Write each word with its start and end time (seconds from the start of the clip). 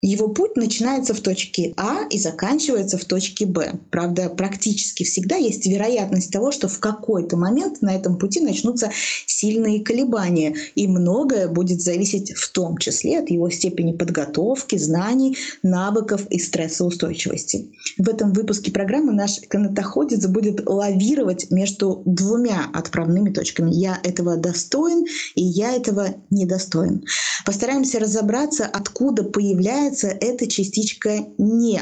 его 0.00 0.28
путь 0.28 0.56
начинается 0.56 1.12
в 1.12 1.20
точке 1.20 1.74
А 1.76 2.06
и 2.08 2.18
заканчивается 2.18 2.98
в 2.98 3.04
точке 3.04 3.46
Б. 3.46 3.80
Правда, 3.90 4.28
практически 4.28 5.02
всегда 5.02 5.34
есть 5.34 5.66
вероятность 5.66 6.32
того, 6.32 6.52
что 6.52 6.68
в 6.68 6.78
какой-то 6.78 7.36
момент 7.36 7.82
на 7.82 7.96
этом 7.96 8.16
пути 8.16 8.40
начнутся 8.40 8.92
сильные 9.26 9.82
колебания, 9.82 10.54
и 10.76 10.86
многое 10.86 11.48
будет 11.48 11.80
зависеть 11.80 12.32
в 12.32 12.52
том 12.52 12.78
числе 12.78 13.18
от 13.18 13.30
его 13.30 13.50
степени 13.50 13.92
подготовки, 13.92 14.76
знаний, 14.76 15.36
навыков 15.64 16.26
и 16.30 16.38
стрессоустойчивости. 16.38 17.72
В 17.96 18.08
этом 18.08 18.32
выпуске 18.32 18.70
программы 18.70 19.12
наш 19.12 19.40
канатоходец 19.48 20.24
будет 20.26 20.68
лавировать 20.68 21.50
между 21.50 22.02
двумя 22.04 22.70
отправными 22.72 23.30
точками. 23.30 23.72
Я 23.74 23.98
этого 24.04 24.36
достоин, 24.36 25.06
и 25.34 25.42
я 25.42 25.72
этого 25.74 26.14
недостоин. 26.30 27.04
Постараемся 27.44 27.98
разобраться, 27.98 28.64
откуда 28.66 29.24
появляется 29.24 29.87
является 29.88 30.08
эта 30.08 30.46
частичка 30.46 31.26
«не». 31.38 31.80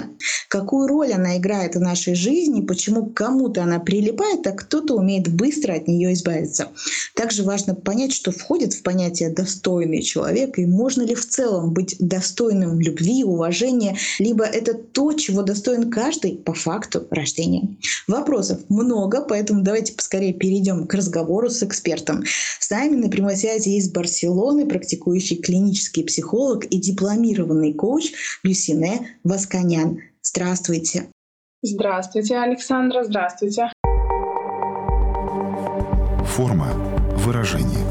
Какую 0.49 0.87
роль 0.87 1.13
она 1.13 1.39
играет 1.39 1.75
в 1.75 1.81
нашей 1.81 2.15
жизни, 2.15 2.61
почему 2.61 3.07
кому-то 3.07 3.63
она 3.63 3.81
прилипает, 3.81 4.47
а 4.47 4.53
кто-то 4.53 4.95
умеет 4.95 5.29
быстро 5.29 5.75
от 5.75 5.89
нее 5.89 6.13
избавиться. 6.13 6.69
Также 7.15 7.43
важно 7.43 7.75
понять, 7.75 8.13
что 8.13 8.31
входит 8.31 8.73
в 8.73 8.83
понятие 8.83 9.31
«достойный 9.31 10.03
человек» 10.03 10.59
и 10.59 10.67
можно 10.67 11.03
ли 11.03 11.15
в 11.15 11.29
целом 11.29 11.73
быть 11.73 11.97
достойным 11.99 12.79
любви, 12.81 13.25
уважения, 13.25 13.97
либо 14.19 14.45
это 14.45 14.75
то, 14.75 15.13
чего 15.15 15.43
достоин 15.43 15.91
каждый 15.91 16.37
по 16.37 16.55
факту 16.55 17.07
рождения. 17.11 17.77
Вопросов 18.07 18.61
много, 18.69 19.25
поэтому 19.29 19.63
давайте 19.63 19.95
поскорее 19.95 20.33
перейдем 20.33 20.87
к 20.87 20.95
разговору 20.95 21.51
с 21.51 21.63
экспертом. 21.63 22.25
С 22.61 22.71
нами 22.71 22.97
на 22.97 23.09
прямой 23.09 23.37
связи 23.37 23.71
из 23.71 23.91
Барселоны 23.91 24.67
практикующий 24.67 25.37
клинический 25.37 26.05
психолог 26.05 26.65
и 26.67 26.79
дипломированный 26.79 27.73
коуч 27.75 27.96
коуч 27.97 28.13
Люсине 28.43 29.19
Васканян. 29.25 30.03
Здравствуйте. 30.23 31.09
Здравствуйте, 31.63 32.37
Александра. 32.37 33.05
Здравствуйте. 33.05 33.73
Форма 36.27 36.69
выражения. 37.25 37.85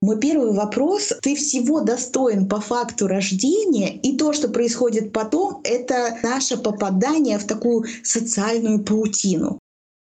Мой 0.00 0.20
первый 0.20 0.52
вопрос. 0.52 1.12
Ты 1.20 1.34
всего 1.34 1.80
достоин 1.80 2.48
по 2.48 2.60
факту 2.60 3.08
рождения, 3.08 3.96
и 3.96 4.16
то, 4.16 4.32
что 4.32 4.48
происходит 4.48 5.12
потом, 5.12 5.62
это 5.64 6.16
наше 6.22 6.56
попадание 6.56 7.38
в 7.38 7.44
такую 7.44 7.86
социальную 8.04 8.84
паутину. 8.84 9.58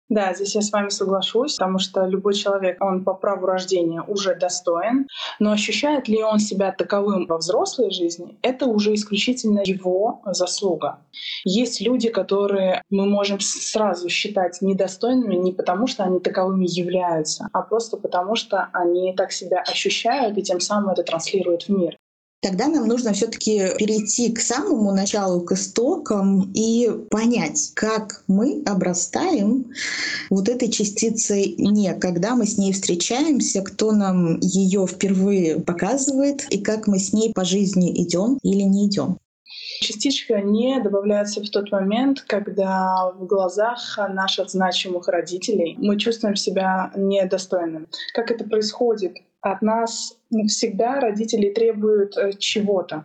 Да, 0.09 0.33
здесь 0.35 0.55
я 0.55 0.63
с 0.63 0.71
вами 0.71 0.89
соглашусь, 0.89 1.57
потому 1.57 1.79
что 1.81 2.07
любой 2.07 2.35
человек, 2.35 2.83
он 2.83 3.03
по 3.03 3.13
праву 3.13 3.47
рождения 3.47 4.03
уже 4.03 4.37
достоин, 4.37 5.09
но 5.41 5.51
ощущает 5.51 6.07
ли 6.07 6.23
он 6.23 6.39
себя 6.39 6.71
таковым 6.71 7.27
во 7.27 7.39
взрослой 7.39 7.91
жизни, 7.91 8.39
это 8.43 8.67
уже 8.67 8.95
исключительно 8.95 9.63
его 9.65 10.23
заслуга. 10.27 11.01
Есть 11.45 11.81
люди, 11.81 12.09
которые 12.09 12.83
мы 12.89 13.07
можем 13.07 13.41
сразу 13.41 14.09
считать 14.09 14.63
недостойными 14.63 15.35
не 15.35 15.53
потому, 15.53 15.89
что 15.89 16.05
они 16.05 16.21
таковыми 16.21 16.67
являются, 16.69 17.49
а 17.53 17.63
просто 17.63 17.97
потому, 17.97 18.37
что 18.37 18.69
они 18.73 19.13
так 19.13 19.33
себя 19.33 19.61
ощущают 19.61 20.39
и 20.39 20.43
тем 20.43 20.61
самым 20.61 20.91
это 20.91 21.03
транслируют 21.03 21.65
в 21.65 21.71
мир 21.71 21.97
тогда 22.43 22.69
нам 22.69 22.87
нужно 22.87 23.13
все-таки 23.13 23.75
перейти 23.79 24.33
к 24.33 24.41
самому 24.41 24.93
началу, 24.93 25.41
к 25.41 25.53
истокам 25.53 26.53
и 26.55 26.89
понять, 27.11 27.73
как 27.75 28.23
мы 28.29 28.63
обрастаем 28.67 29.73
вот 30.31 30.49
этой 30.49 30.71
частицей 30.71 31.55
«не», 31.59 31.93
когда 31.95 32.37
мы 32.37 32.47
с 32.47 32.59
ней 32.59 32.73
встречаемся, 32.73 33.63
кто 33.63 33.93
нам 33.93 34.39
ее 34.41 34.87
впервые 34.87 35.61
показывает 35.61 36.47
и 36.51 36.59
как 36.59 36.87
мы 36.87 36.99
с 36.99 37.13
ней 37.13 37.33
по 37.33 37.45
жизни 37.45 37.93
идем 38.03 38.39
или 38.43 38.63
не 38.63 38.87
идем. 38.87 39.19
Частичка 39.81 40.41
не 40.41 40.81
добавляется 40.81 41.43
в 41.43 41.51
тот 41.51 41.71
момент, 41.71 42.23
когда 42.23 43.13
в 43.13 43.27
глазах 43.27 43.99
наших 44.09 44.51
значимых 44.51 45.09
родителей 45.09 45.77
мы 45.79 45.99
чувствуем 45.99 46.37
себя 46.37 46.91
недостойным. 46.97 47.87
Как 48.15 48.31
это 48.31 48.45
происходит? 48.45 49.17
От 49.41 49.63
нас 49.63 50.19
всегда 50.49 51.01
родители 51.01 51.51
требуют 51.51 52.17
э, 52.17 52.33
чего-то. 52.39 53.05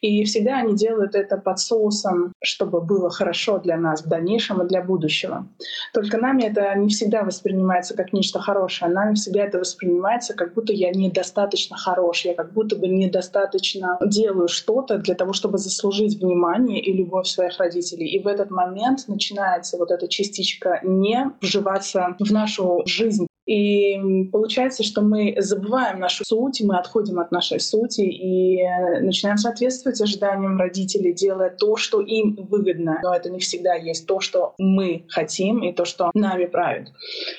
И 0.00 0.24
всегда 0.24 0.58
они 0.58 0.76
делают 0.76 1.14
это 1.14 1.36
под 1.36 1.58
соусом, 1.58 2.32
чтобы 2.42 2.80
было 2.80 3.10
хорошо 3.10 3.58
для 3.58 3.76
нас 3.76 4.02
в 4.02 4.08
дальнейшем 4.08 4.62
и 4.62 4.68
для 4.68 4.82
будущего. 4.82 5.48
Только 5.92 6.18
нами 6.18 6.44
это 6.44 6.74
не 6.76 6.88
всегда 6.88 7.24
воспринимается 7.24 7.96
как 7.96 8.12
нечто 8.12 8.38
хорошее. 8.38 8.90
Нами 8.90 9.14
всегда 9.14 9.44
это 9.44 9.58
воспринимается, 9.58 10.34
как 10.34 10.54
будто 10.54 10.72
я 10.72 10.90
недостаточно 10.90 11.76
хорош, 11.76 12.24
я 12.24 12.34
как 12.34 12.52
будто 12.52 12.76
бы 12.76 12.86
недостаточно 12.88 13.98
делаю 14.04 14.48
что-то 14.48 14.98
для 14.98 15.14
того, 15.14 15.32
чтобы 15.32 15.58
заслужить 15.58 16.20
внимание 16.20 16.80
и 16.80 16.92
любовь 16.92 17.26
своих 17.26 17.58
родителей. 17.58 18.06
И 18.08 18.22
в 18.22 18.26
этот 18.26 18.50
момент 18.50 19.08
начинается 19.08 19.76
вот 19.76 19.90
эта 19.90 20.06
частичка 20.08 20.80
не 20.82 21.32
вживаться 21.40 22.16
в 22.18 22.32
нашу 22.32 22.82
жизнь 22.86 23.27
и 23.48 24.28
получается, 24.30 24.82
что 24.82 25.00
мы 25.00 25.34
забываем 25.38 26.00
нашу 26.00 26.22
суть, 26.22 26.60
мы 26.62 26.76
отходим 26.78 27.18
от 27.18 27.32
нашей 27.32 27.60
сути 27.60 28.02
и 28.02 28.62
начинаем 29.00 29.38
соответствовать 29.38 29.98
ожиданиям 30.02 30.58
родителей, 30.58 31.14
делая 31.14 31.48
то, 31.48 31.76
что 31.76 32.02
им 32.02 32.36
выгодно. 32.50 33.00
Но 33.02 33.14
это 33.14 33.30
не 33.30 33.38
всегда 33.38 33.74
есть 33.74 34.06
то, 34.06 34.20
что 34.20 34.52
мы 34.58 35.06
хотим 35.08 35.62
и 35.62 35.72
то, 35.72 35.86
что 35.86 36.10
нами 36.12 36.44
правит. 36.44 36.88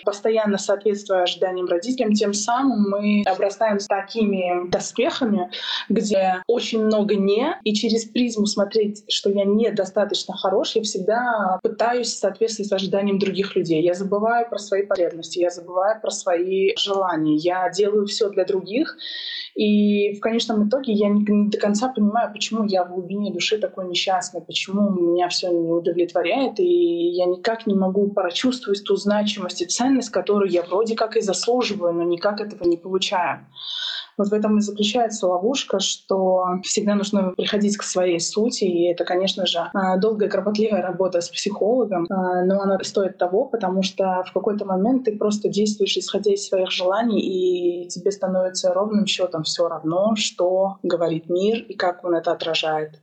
Постоянно 0.03 0.57
соответствуя 0.57 1.21
ожиданиям 1.21 1.67
родителям, 1.67 2.13
тем 2.13 2.33
самым 2.33 2.89
мы 2.89 3.23
обрастаем 3.27 3.79
с 3.79 3.85
такими 3.85 4.67
доспехами, 4.71 5.51
где 5.89 6.41
очень 6.47 6.85
много 6.85 7.13
«не», 7.13 7.55
и 7.63 7.75
через 7.75 8.05
призму 8.05 8.47
смотреть, 8.47 9.03
что 9.09 9.29
я 9.29 9.45
недостаточно 9.45 10.35
хорош, 10.35 10.75
я 10.75 10.81
всегда 10.81 11.59
пытаюсь 11.61 12.17
соответствовать 12.17 12.71
ожиданиям 12.71 13.19
других 13.19 13.55
людей. 13.55 13.83
Я 13.83 13.93
забываю 13.93 14.49
про 14.49 14.57
свои 14.57 14.87
потребности, 14.87 15.37
я 15.37 15.51
забываю 15.51 15.98
про 16.01 16.11
свои 16.11 16.75
желания. 16.77 17.35
Я 17.35 17.69
делаю 17.69 18.05
все 18.05 18.29
для 18.29 18.45
других. 18.45 18.97
И 19.55 20.13
в 20.13 20.19
конечном 20.21 20.67
итоге 20.67 20.93
я 20.93 21.09
не, 21.09 21.23
не 21.27 21.49
до 21.49 21.57
конца 21.57 21.89
понимаю, 21.89 22.31
почему 22.31 22.63
я 22.63 22.85
в 22.85 22.93
глубине 22.93 23.33
души 23.33 23.57
такой 23.57 23.87
несчастный, 23.87 24.41
почему 24.41 24.89
меня 24.89 25.27
все 25.27 25.49
не 25.49 25.71
удовлетворяет, 25.71 26.59
и 26.59 27.09
я 27.09 27.25
никак 27.25 27.67
не 27.67 27.75
могу 27.75 28.09
прочувствовать 28.11 28.83
ту 28.85 28.95
значимость 28.95 29.61
и 29.61 29.65
ценность, 29.65 30.11
которую 30.11 30.49
я 30.49 30.61
вроде 30.61 30.95
как 30.95 31.17
и 31.17 31.21
заслуживаю, 31.21 31.93
но 31.93 32.03
никак 32.03 32.39
этого 32.39 32.67
не 32.67 32.77
получаю. 32.77 33.45
Вот 34.19 34.27
в 34.27 34.33
этом 34.33 34.57
и 34.57 34.61
заключается 34.61 35.27
ловушка, 35.27 35.79
что 35.79 36.59
всегда 36.63 36.95
нужно 36.95 37.31
приходить 37.37 37.77
к 37.77 37.83
своей 37.83 38.19
сути, 38.19 38.65
и 38.65 38.91
это, 38.91 39.05
конечно 39.05 39.45
же, 39.45 39.59
а, 39.73 39.95
долгая, 39.95 40.29
кропотливая 40.29 40.81
работа 40.81 41.21
с 41.21 41.29
психологом, 41.29 42.05
а, 42.09 42.43
но 42.43 42.59
она 42.59 42.77
стоит 42.83 43.17
того, 43.17 43.45
потому 43.45 43.81
что 43.81 44.25
в 44.27 44.33
какой-то 44.33 44.65
момент 44.65 45.05
ты 45.05 45.17
просто 45.17 45.47
действуешь 45.47 45.95
исходя 45.95 46.33
из 46.33 46.45
своих 46.45 46.69
желаний, 46.69 47.21
и 47.21 47.87
тебе 47.87 48.11
становится 48.11 48.73
ровным 48.73 49.05
счетом 49.05 49.43
все 49.43 49.69
равно, 49.69 50.15
что 50.17 50.79
говорит 50.83 51.29
мир 51.29 51.63
и 51.63 51.73
как 51.75 52.03
он 52.03 52.13
это 52.13 52.33
отражает. 52.33 52.99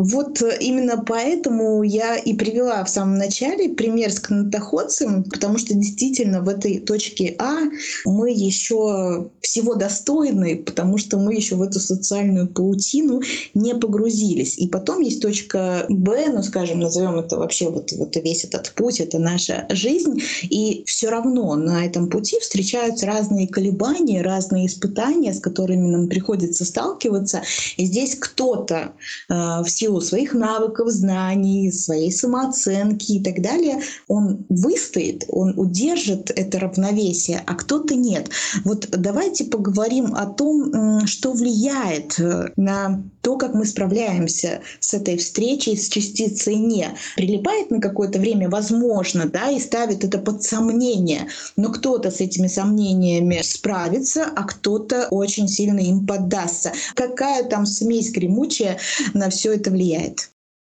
Вот 0.00 0.40
э, 0.40 0.56
именно 0.60 1.04
поэтому 1.06 1.82
я 1.82 2.16
и 2.16 2.32
привела 2.32 2.82
в 2.84 2.88
самом 2.88 3.18
начале 3.18 3.68
пример 3.68 4.10
с 4.10 4.18
канатоходцем, 4.18 5.24
потому 5.24 5.58
что 5.58 5.74
действительно 5.74 6.40
в 6.40 6.48
этой 6.48 6.80
точке 6.80 7.36
А 7.38 7.58
мы 8.06 8.30
еще 8.30 9.30
всего 9.42 9.74
достойны, 9.74 10.56
потому 10.56 10.96
что 10.96 11.18
мы 11.18 11.34
еще 11.34 11.56
в 11.56 11.62
эту 11.62 11.80
социальную 11.80 12.48
паутину 12.48 13.20
не 13.52 13.74
погрузились. 13.74 14.56
И 14.56 14.68
потом 14.68 15.00
есть 15.00 15.20
точка 15.20 15.84
Б, 15.90 16.28
ну 16.32 16.42
скажем, 16.42 16.80
назовем 16.80 17.18
это 17.18 17.36
вообще 17.36 17.68
вот, 17.68 17.92
вот 17.92 18.16
весь 18.16 18.44
этот 18.44 18.72
путь, 18.72 19.00
это 19.00 19.18
наша 19.18 19.66
жизнь. 19.68 20.22
И 20.44 20.82
все 20.86 21.10
равно 21.10 21.54
на 21.56 21.84
этом 21.84 22.08
пути 22.08 22.40
встречаются 22.40 23.04
разные 23.04 23.48
колебания, 23.48 24.22
разные 24.22 24.66
испытания, 24.66 25.34
с 25.34 25.40
которыми 25.40 25.88
нам 25.88 26.08
приходится 26.08 26.64
сталкиваться. 26.64 27.42
И 27.76 27.84
здесь 27.84 28.14
кто-то 28.14 28.92
э, 29.28 29.34
в 29.34 29.68
силу 29.68 29.89
силу 29.90 30.00
своих 30.00 30.34
навыков, 30.34 30.88
знаний, 30.88 31.72
своей 31.72 32.12
самооценки 32.12 33.12
и 33.12 33.22
так 33.22 33.42
далее, 33.42 33.80
он 34.08 34.46
выстоит, 34.48 35.24
он 35.28 35.54
удержит 35.56 36.30
это 36.30 36.60
равновесие, 36.60 37.42
а 37.46 37.54
кто-то 37.54 37.94
нет. 37.94 38.30
Вот 38.64 38.88
давайте 38.90 39.44
поговорим 39.44 40.14
о 40.14 40.26
том, 40.26 41.06
что 41.06 41.32
влияет 41.32 42.20
э, 42.20 42.50
на 42.56 43.02
то, 43.22 43.36
как 43.36 43.54
мы 43.54 43.64
справляемся 43.64 44.62
с 44.80 44.94
этой 44.94 45.16
встречей 45.16 45.76
с 45.76 45.88
частицей 45.88 46.56
«не». 46.56 46.88
Прилипает 47.16 47.70
на 47.70 47.80
какое-то 47.80 48.18
время, 48.18 48.48
возможно, 48.48 49.26
да, 49.26 49.50
и 49.50 49.58
ставит 49.58 50.04
это 50.04 50.18
под 50.18 50.42
сомнение. 50.42 51.28
Но 51.56 51.70
кто-то 51.70 52.10
с 52.10 52.20
этими 52.20 52.46
сомнениями 52.46 53.40
справится, 53.42 54.26
а 54.34 54.44
кто-то 54.44 55.08
очень 55.10 55.48
сильно 55.48 55.80
им 55.80 56.06
поддастся. 56.06 56.72
Какая 56.94 57.44
там 57.44 57.66
смесь 57.66 58.12
гремучая 58.12 58.78
на 59.14 59.30
все 59.30 59.54
это 59.54 59.70
влияет? 59.70 60.30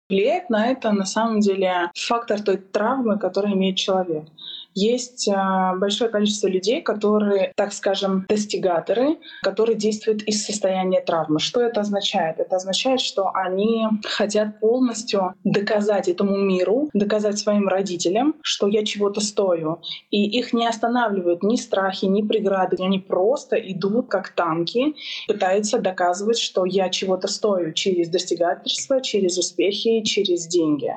Влияет 0.09 0.49
на 0.49 0.71
это 0.71 0.91
на 0.91 1.05
самом 1.05 1.39
деле 1.39 1.89
фактор 1.95 2.41
той 2.41 2.57
травмы, 2.57 3.17
которую 3.17 3.53
имеет 3.53 3.77
человек 3.77 4.25
есть 4.73 5.27
а, 5.27 5.75
большое 5.75 6.09
количество 6.09 6.47
людей, 6.47 6.81
которые, 6.81 7.51
так 7.55 7.73
скажем, 7.73 8.25
достигаторы, 8.27 9.17
которые 9.43 9.75
действуют 9.75 10.23
из 10.23 10.45
состояния 10.45 11.01
травмы. 11.01 11.39
Что 11.39 11.61
это 11.61 11.81
означает? 11.81 12.39
Это 12.39 12.55
означает, 12.55 13.01
что 13.01 13.31
они 13.33 13.85
хотят 14.05 14.59
полностью 14.59 15.33
доказать 15.43 16.07
этому 16.07 16.37
миру, 16.37 16.89
доказать 16.93 17.37
своим 17.37 17.67
родителям, 17.67 18.35
что 18.41 18.67
я 18.67 18.85
чего-то 18.85 19.21
стою. 19.21 19.81
И 20.09 20.23
их 20.39 20.53
не 20.53 20.67
останавливают 20.67 21.43
ни 21.43 21.55
страхи, 21.55 22.05
ни 22.05 22.21
преграды. 22.21 22.77
Они 22.79 22.99
просто 22.99 23.55
идут 23.57 24.07
как 24.09 24.29
танки, 24.29 24.95
пытаются 25.27 25.79
доказывать, 25.79 26.37
что 26.37 26.65
я 26.65 26.89
чего-то 26.89 27.27
стою 27.27 27.73
через 27.73 28.09
достигательство, 28.09 29.01
через 29.01 29.37
успехи, 29.37 30.01
через 30.01 30.47
деньги. 30.47 30.93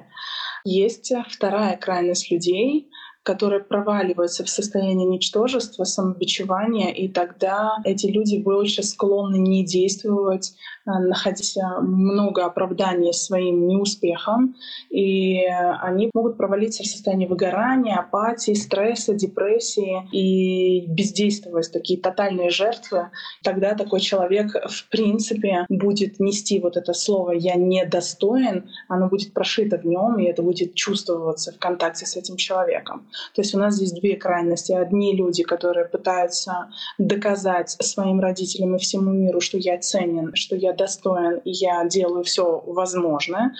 Есть 0.64 1.12
вторая 1.28 1.76
крайность 1.76 2.30
людей, 2.30 2.88
которые 3.24 3.64
проваливаются 3.64 4.44
в 4.44 4.50
состояние 4.50 5.06
ничтожества, 5.06 5.84
самобичевания, 5.84 6.92
и 6.92 7.08
тогда 7.08 7.78
эти 7.84 8.06
люди 8.06 8.36
больше 8.36 8.82
склонны 8.82 9.36
не 9.36 9.64
действовать, 9.64 10.52
а, 10.84 11.00
находить 11.00 11.56
много 11.80 12.44
оправданий 12.44 13.14
своим 13.14 13.66
неуспехам, 13.66 14.54
и 14.90 15.40
они 15.80 16.10
могут 16.12 16.36
провалиться 16.36 16.82
в 16.82 16.86
состоянии 16.86 17.26
выгорания, 17.26 17.96
апатии, 17.96 18.52
стресса, 18.52 19.14
депрессии 19.14 20.06
и 20.12 20.86
бездействовать, 20.86 21.72
такие 21.72 21.98
тотальные 21.98 22.50
жертвы. 22.50 23.10
Тогда 23.42 23.74
такой 23.74 24.00
человек 24.00 24.54
в 24.68 24.88
принципе 24.90 25.64
будет 25.70 26.20
нести 26.20 26.60
вот 26.60 26.76
это 26.76 26.92
слово 26.92 27.32
«я 27.32 27.54
недостоин», 27.54 28.68
оно 28.88 29.08
будет 29.08 29.32
прошито 29.32 29.78
в 29.78 29.86
нем, 29.86 30.18
и 30.18 30.24
это 30.24 30.42
будет 30.42 30.74
чувствоваться 30.74 31.52
в 31.52 31.58
контакте 31.58 32.04
с 32.04 32.16
этим 32.16 32.36
человеком. 32.36 33.06
То 33.34 33.42
есть 33.42 33.54
у 33.54 33.58
нас 33.58 33.74
здесь 33.74 33.92
две 33.92 34.16
крайности. 34.16 34.72
Одни 34.72 35.14
люди, 35.14 35.42
которые 35.42 35.86
пытаются 35.86 36.70
доказать 36.98 37.70
своим 37.70 38.20
родителям 38.20 38.76
и 38.76 38.78
всему 38.78 39.12
миру, 39.12 39.40
что 39.40 39.58
я 39.58 39.78
ценен, 39.78 40.34
что 40.34 40.56
я 40.56 40.72
достоин, 40.72 41.38
и 41.44 41.50
я 41.50 41.84
делаю 41.86 42.24
все 42.24 42.62
возможное 42.66 43.54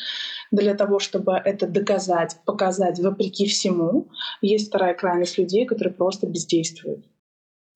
для 0.51 0.75
того, 0.75 0.99
чтобы 0.99 1.33
это 1.33 1.67
доказать, 1.67 2.37
показать 2.45 2.99
вопреки 3.01 3.47
всему. 3.47 4.09
Есть 4.41 4.69
вторая 4.69 4.95
крайность 4.95 5.39
людей, 5.39 5.67
которые 5.67 5.95
просто 5.95 6.27
бездействуют. 6.27 7.05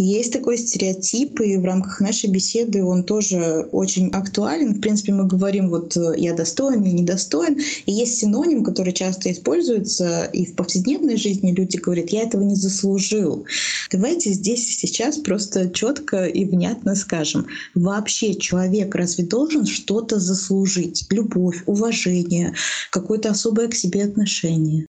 Есть 0.01 0.33
такой 0.33 0.59
стереотип, 0.59 1.41
и 1.41 1.57
в 1.57 1.65
рамках 1.65 2.01
нашей 2.01 2.31
беседы 2.31 2.85
он 2.85 3.03
тоже 3.03 3.69
очень 3.73 4.11
актуален. 4.11 4.75
В 4.75 4.81
принципе, 4.81 5.13
мы 5.13 5.27
говорим 5.27 5.71
вот 5.71 5.97
э, 5.97 6.15
«я 6.17 6.35
достоин», 6.35 6.85
«я 6.85 6.93
недостоин». 6.93 7.59
И 7.87 7.93
есть 7.93 8.19
синоним, 8.19 8.63
который 8.63 8.93
часто 8.93 9.33
используется 9.33 10.31
и 10.33 10.47
в 10.47 10.55
повседневной 10.55 11.17
жизни. 11.17 11.51
Люди 11.51 11.79
говорят 11.79 12.11
«я 12.11 12.23
этого 12.23 12.43
не 12.43 12.55
заслужил». 12.55 13.45
Давайте 13.91 14.33
здесь 14.35 14.69
и 14.69 14.87
сейчас 14.87 15.17
просто 15.17 15.69
четко 15.69 16.27
и 16.27 16.45
внятно 16.45 16.95
скажем. 16.95 17.49
Вообще 17.75 18.37
человек 18.37 18.95
разве 18.95 19.25
должен 19.25 19.67
что-то 19.67 20.21
заслужить? 20.21 21.07
Любовь, 21.11 21.65
уважение, 21.67 22.55
какое-то 22.93 23.31
особое 23.31 23.67
к 23.67 23.75
себе 23.75 24.05
отношение? 24.05 24.87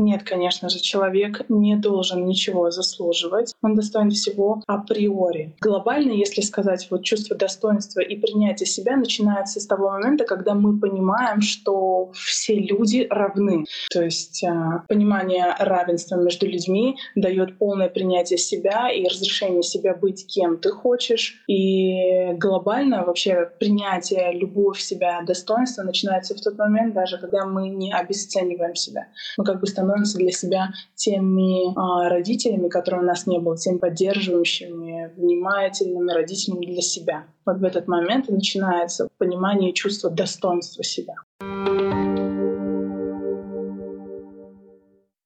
Нет, 0.00 0.24
конечно 0.24 0.68
же, 0.68 0.80
человек 0.80 1.42
не 1.48 1.76
должен 1.76 2.26
ничего 2.26 2.72
заслуживать. 2.72 3.54
Он 3.62 3.76
достоин 3.76 4.10
всего 4.10 4.60
априори. 4.66 5.54
Глобально, 5.60 6.10
если 6.10 6.40
сказать, 6.40 6.88
вот 6.90 7.04
чувство 7.04 7.36
достоинства 7.36 8.00
и 8.00 8.16
принятие 8.16 8.66
себя 8.66 8.96
начинается 8.96 9.60
с 9.60 9.66
того 9.66 9.90
момента, 9.90 10.24
когда 10.24 10.54
мы 10.54 10.80
понимаем, 10.80 11.40
что 11.42 12.10
все 12.12 12.56
люди 12.56 13.06
равны. 13.08 13.66
То 13.92 14.02
есть 14.02 14.42
э, 14.42 14.82
понимание 14.88 15.54
равенства 15.60 16.16
между 16.16 16.46
людьми 16.46 16.96
дает 17.14 17.56
полное 17.56 17.88
принятие 17.88 18.38
себя 18.38 18.90
и 18.90 19.06
разрешение 19.06 19.62
себя 19.62 19.94
быть 19.94 20.26
кем 20.26 20.58
ты 20.58 20.70
хочешь. 20.70 21.44
И 21.46 22.32
глобально 22.32 23.04
вообще 23.04 23.48
принятие, 23.60 24.32
любовь 24.32 24.80
себя, 24.80 25.22
достоинство 25.24 25.84
начинается 25.84 26.34
в 26.34 26.40
тот 26.40 26.58
момент, 26.58 26.94
даже 26.94 27.18
когда 27.18 27.46
мы 27.46 27.68
не 27.68 27.92
обесцениваем 27.92 28.74
себя. 28.74 29.06
Мы 29.38 29.44
как 29.44 29.60
бы 29.60 29.68
становимся 29.68 29.83
становимся 29.84 30.18
для 30.18 30.32
себя 30.32 30.72
теми 30.94 31.72
а, 31.76 32.08
родителями, 32.08 32.68
которые 32.68 33.02
у 33.02 33.06
нас 33.06 33.26
не 33.26 33.38
было, 33.38 33.56
теми 33.56 33.78
поддерживающими, 33.78 35.12
внимательными 35.16 36.10
родителями 36.10 36.66
для 36.66 36.82
себя. 36.82 37.24
Вот 37.44 37.58
в 37.58 37.64
этот 37.64 37.86
момент 37.86 38.28
и 38.28 38.32
начинается 38.32 39.08
понимание 39.18 39.70
и 39.70 39.74
чувство 39.74 40.10
достоинства 40.10 40.82
себя. 40.82 41.14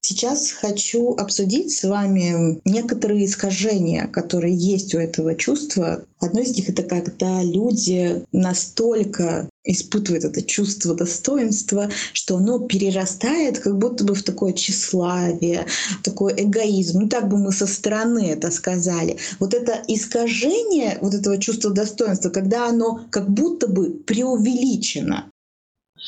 Сейчас 0.00 0.52
хочу 0.52 1.14
обсудить 1.14 1.70
с 1.70 1.84
вами 1.84 2.60
некоторые 2.64 3.26
искажения, 3.26 4.06
которые 4.06 4.56
есть 4.56 4.94
у 4.94 4.98
этого 4.98 5.34
чувства. 5.34 6.04
Одно 6.18 6.40
из 6.40 6.56
них— 6.56 6.68
это 6.70 6.82
когда 6.82 7.42
люди 7.42 8.24
настолько 8.32 9.48
испытывают 9.68 10.24
это 10.24 10.42
чувство 10.42 10.94
достоинства, 10.94 11.88
что 12.12 12.36
оно 12.36 12.58
перерастает 12.58 13.60
как 13.60 13.78
будто 13.78 14.04
бы 14.04 14.14
в 14.14 14.22
такое 14.22 14.52
тщеславие, 14.52 15.66
такой 16.02 16.32
эгоизм. 16.36 17.02
Ну 17.02 17.08
так 17.08 17.28
бы 17.28 17.38
мы 17.38 17.52
со 17.52 17.66
стороны 17.66 18.30
это 18.30 18.50
сказали. 18.50 19.18
Вот 19.38 19.54
это 19.54 19.82
искажение 19.86 20.98
вот 21.00 21.14
этого 21.14 21.38
чувства 21.38 21.70
достоинства, 21.70 22.30
когда 22.30 22.68
оно 22.68 23.02
как 23.10 23.28
будто 23.28 23.68
бы 23.68 23.90
преувеличено. 23.90 25.30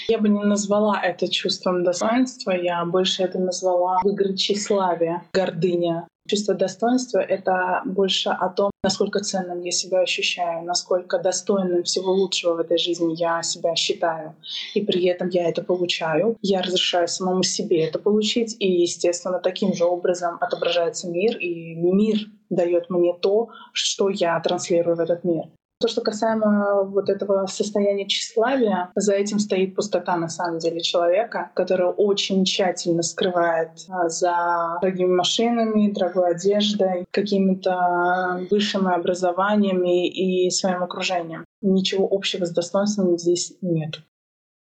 Я 0.09 0.19
бы 0.19 0.29
не 0.29 0.45
назвала 0.45 1.01
это 1.03 1.29
чувством 1.29 1.85
достоинства, 1.85 2.53
я 2.53 2.85
больше 2.85 3.23
это 3.23 3.39
назвала 3.39 4.01
выиграть 4.03 4.39
тщеславие, 4.39 5.23
гордыня. 5.33 6.07
Чувство 6.31 6.55
достоинства— 6.55 7.19
это 7.29 7.83
больше 7.85 8.29
о 8.29 8.51
том, 8.51 8.71
насколько 8.85 9.19
ценным 9.19 9.63
я 9.63 9.73
себя 9.73 9.99
ощущаю, 9.99 10.63
насколько 10.65 11.19
достойным 11.19 11.83
всего 11.83 12.13
лучшего 12.13 12.55
в 12.55 12.61
этой 12.61 12.79
жизни 12.79 13.15
я 13.17 13.43
себя 13.43 13.75
считаю. 13.75 14.37
И 14.75 14.81
при 14.81 15.07
этом 15.07 15.29
я 15.31 15.49
это 15.49 15.65
получаю. 15.65 16.37
Я 16.41 16.63
разрешаю 16.63 17.09
самому 17.09 17.43
себе 17.43 17.85
это 17.85 17.99
получить. 17.99 18.55
И, 18.61 18.71
естественно, 18.83 19.41
таким 19.41 19.75
же 19.75 19.85
образом 19.85 20.39
отображается 20.41 21.09
мир, 21.09 21.37
и 21.37 21.75
мир 21.75 22.19
дает 22.49 22.91
мне 22.91 23.13
то, 23.21 23.49
что 23.73 24.09
я 24.09 24.39
транслирую 24.39 24.95
в 24.95 25.01
этот 25.01 25.25
мир. 25.25 25.47
То, 25.81 25.89
что 25.89 26.03
касаемо 26.03 26.85
вот 26.85 27.09
этого 27.09 27.47
состояния 27.47 28.07
тщеславия, 28.07 28.91
за 28.95 29.15
этим 29.15 29.39
стоит 29.39 29.75
пустота 29.75 30.15
на 30.17 30.29
самом 30.29 30.59
деле 30.59 30.83
человека, 30.83 31.51
который 31.55 31.89
очень 31.89 32.45
тщательно 32.45 33.03
скрывает 33.03 33.71
а, 33.89 34.11
за 34.11 34.77
дорогими 34.83 35.15
машинами, 35.15 35.91
дорогой 35.91 36.33
одеждой, 36.33 37.07
какими-то 37.11 38.47
высшими 38.51 38.95
образованиями 38.95 40.07
и 40.09 40.51
своим 40.51 40.83
окружением. 40.83 41.47
Ничего 41.63 42.07
общего 42.11 42.45
с 42.45 42.51
достоинством 42.51 43.17
здесь 43.17 43.55
нет. 43.63 44.03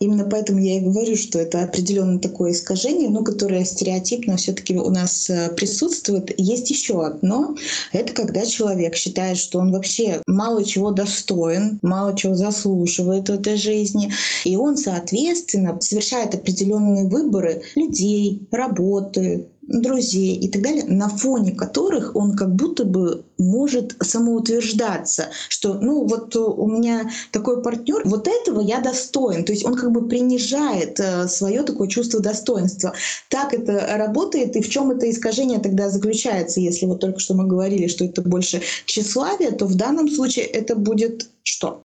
Именно 0.03 0.25
поэтому 0.25 0.59
я 0.59 0.79
и 0.79 0.81
говорю, 0.81 1.15
что 1.15 1.39
это 1.39 1.63
определенно 1.63 2.19
такое 2.19 2.51
искажение, 2.51 3.09
но 3.09 3.23
которое 3.23 3.65
стереотипно 3.65 4.37
все-таки 4.37 4.77
у 4.77 4.91
нас 4.91 5.31
э, 5.31 5.51
присутствует. 5.55 6.35
Есть 6.41 6.71
еще 6.71 7.07
одно. 7.07 7.55
Это 7.93 8.13
когда 8.13 8.45
человек 8.45 8.97
считает, 8.97 9.39
что 9.39 9.61
он 9.61 9.71
вообще 9.71 10.21
мало 10.27 10.65
чего 10.65 10.91
достоин, 10.91 11.79
мало 11.83 12.17
чего 12.17 12.35
заслуживает 12.35 13.29
в 13.29 13.33
этой 13.33 13.55
жизни. 13.55 14.13
И 14.45 14.57
он, 14.57 14.77
соответственно, 14.77 15.81
совершает 15.81 16.35
определенные 16.35 17.09
выборы 17.09 17.63
людей, 17.77 18.43
работы, 18.51 19.47
друзей 19.73 20.37
и 20.37 20.49
так 20.49 20.63
далее, 20.63 20.85
на 20.85 21.09
фоне 21.09 21.53
которых 21.53 22.15
он 22.15 22.37
как 22.37 22.55
будто 22.55 22.85
бы 22.85 23.25
может 23.39 23.97
самоутверждаться, 24.01 25.31
что 25.49 25.75
ну 25.75 26.07
вот 26.07 26.37
у 26.37 26.67
меня 26.67 27.11
такой 27.31 27.63
партнер, 27.63 28.03
вот 28.05 28.29
этого 28.29 28.61
я 28.61 28.81
достоин. 28.81 29.45
То 29.45 29.53
есть 29.53 29.65
он 29.65 29.75
как 29.75 29.91
бы 29.91 30.07
принижает 30.07 31.01
э, 31.01 31.27
свое 31.29 31.63
такое 31.63 31.89
чувство 31.89 32.21
достоинства. 32.21 32.95
Так 33.29 33.55
это 33.55 33.97
работает, 33.97 34.57
и 34.57 34.63
в 34.63 34.69
чем 34.69 34.91
это 34.91 35.11
искажение 35.11 35.59
тогда 35.59 35.89
заключается, 35.89 36.61
если 36.61 36.87
вот 36.87 37.01
только 37.01 37.19
что 37.19 37.35
мы 37.35 37.47
говорили, 37.47 37.87
что 37.89 38.05
это 38.05 38.23
больше 38.23 38.63
тщеславие, 38.87 39.51
то 39.53 39.67
в 39.67 39.75
данном 39.75 40.09
случае 40.09 40.45
это 40.45 40.77
будет 40.77 41.29
что? 41.43 41.83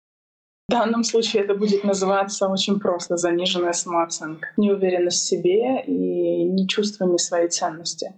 В 0.71 0.73
данном 0.73 1.03
случае 1.03 1.43
это 1.43 1.55
будет 1.55 1.83
называться 1.83 2.47
очень 2.47 2.79
просто 2.79 3.17
заниженная 3.17 3.73
самооценка, 3.73 4.51
неуверенность 4.57 5.25
в 5.25 5.27
себе 5.27 5.83
и 5.83 6.45
не 6.45 6.69
чувствование 6.69 7.19
своей 7.19 7.49
ценности. 7.49 8.15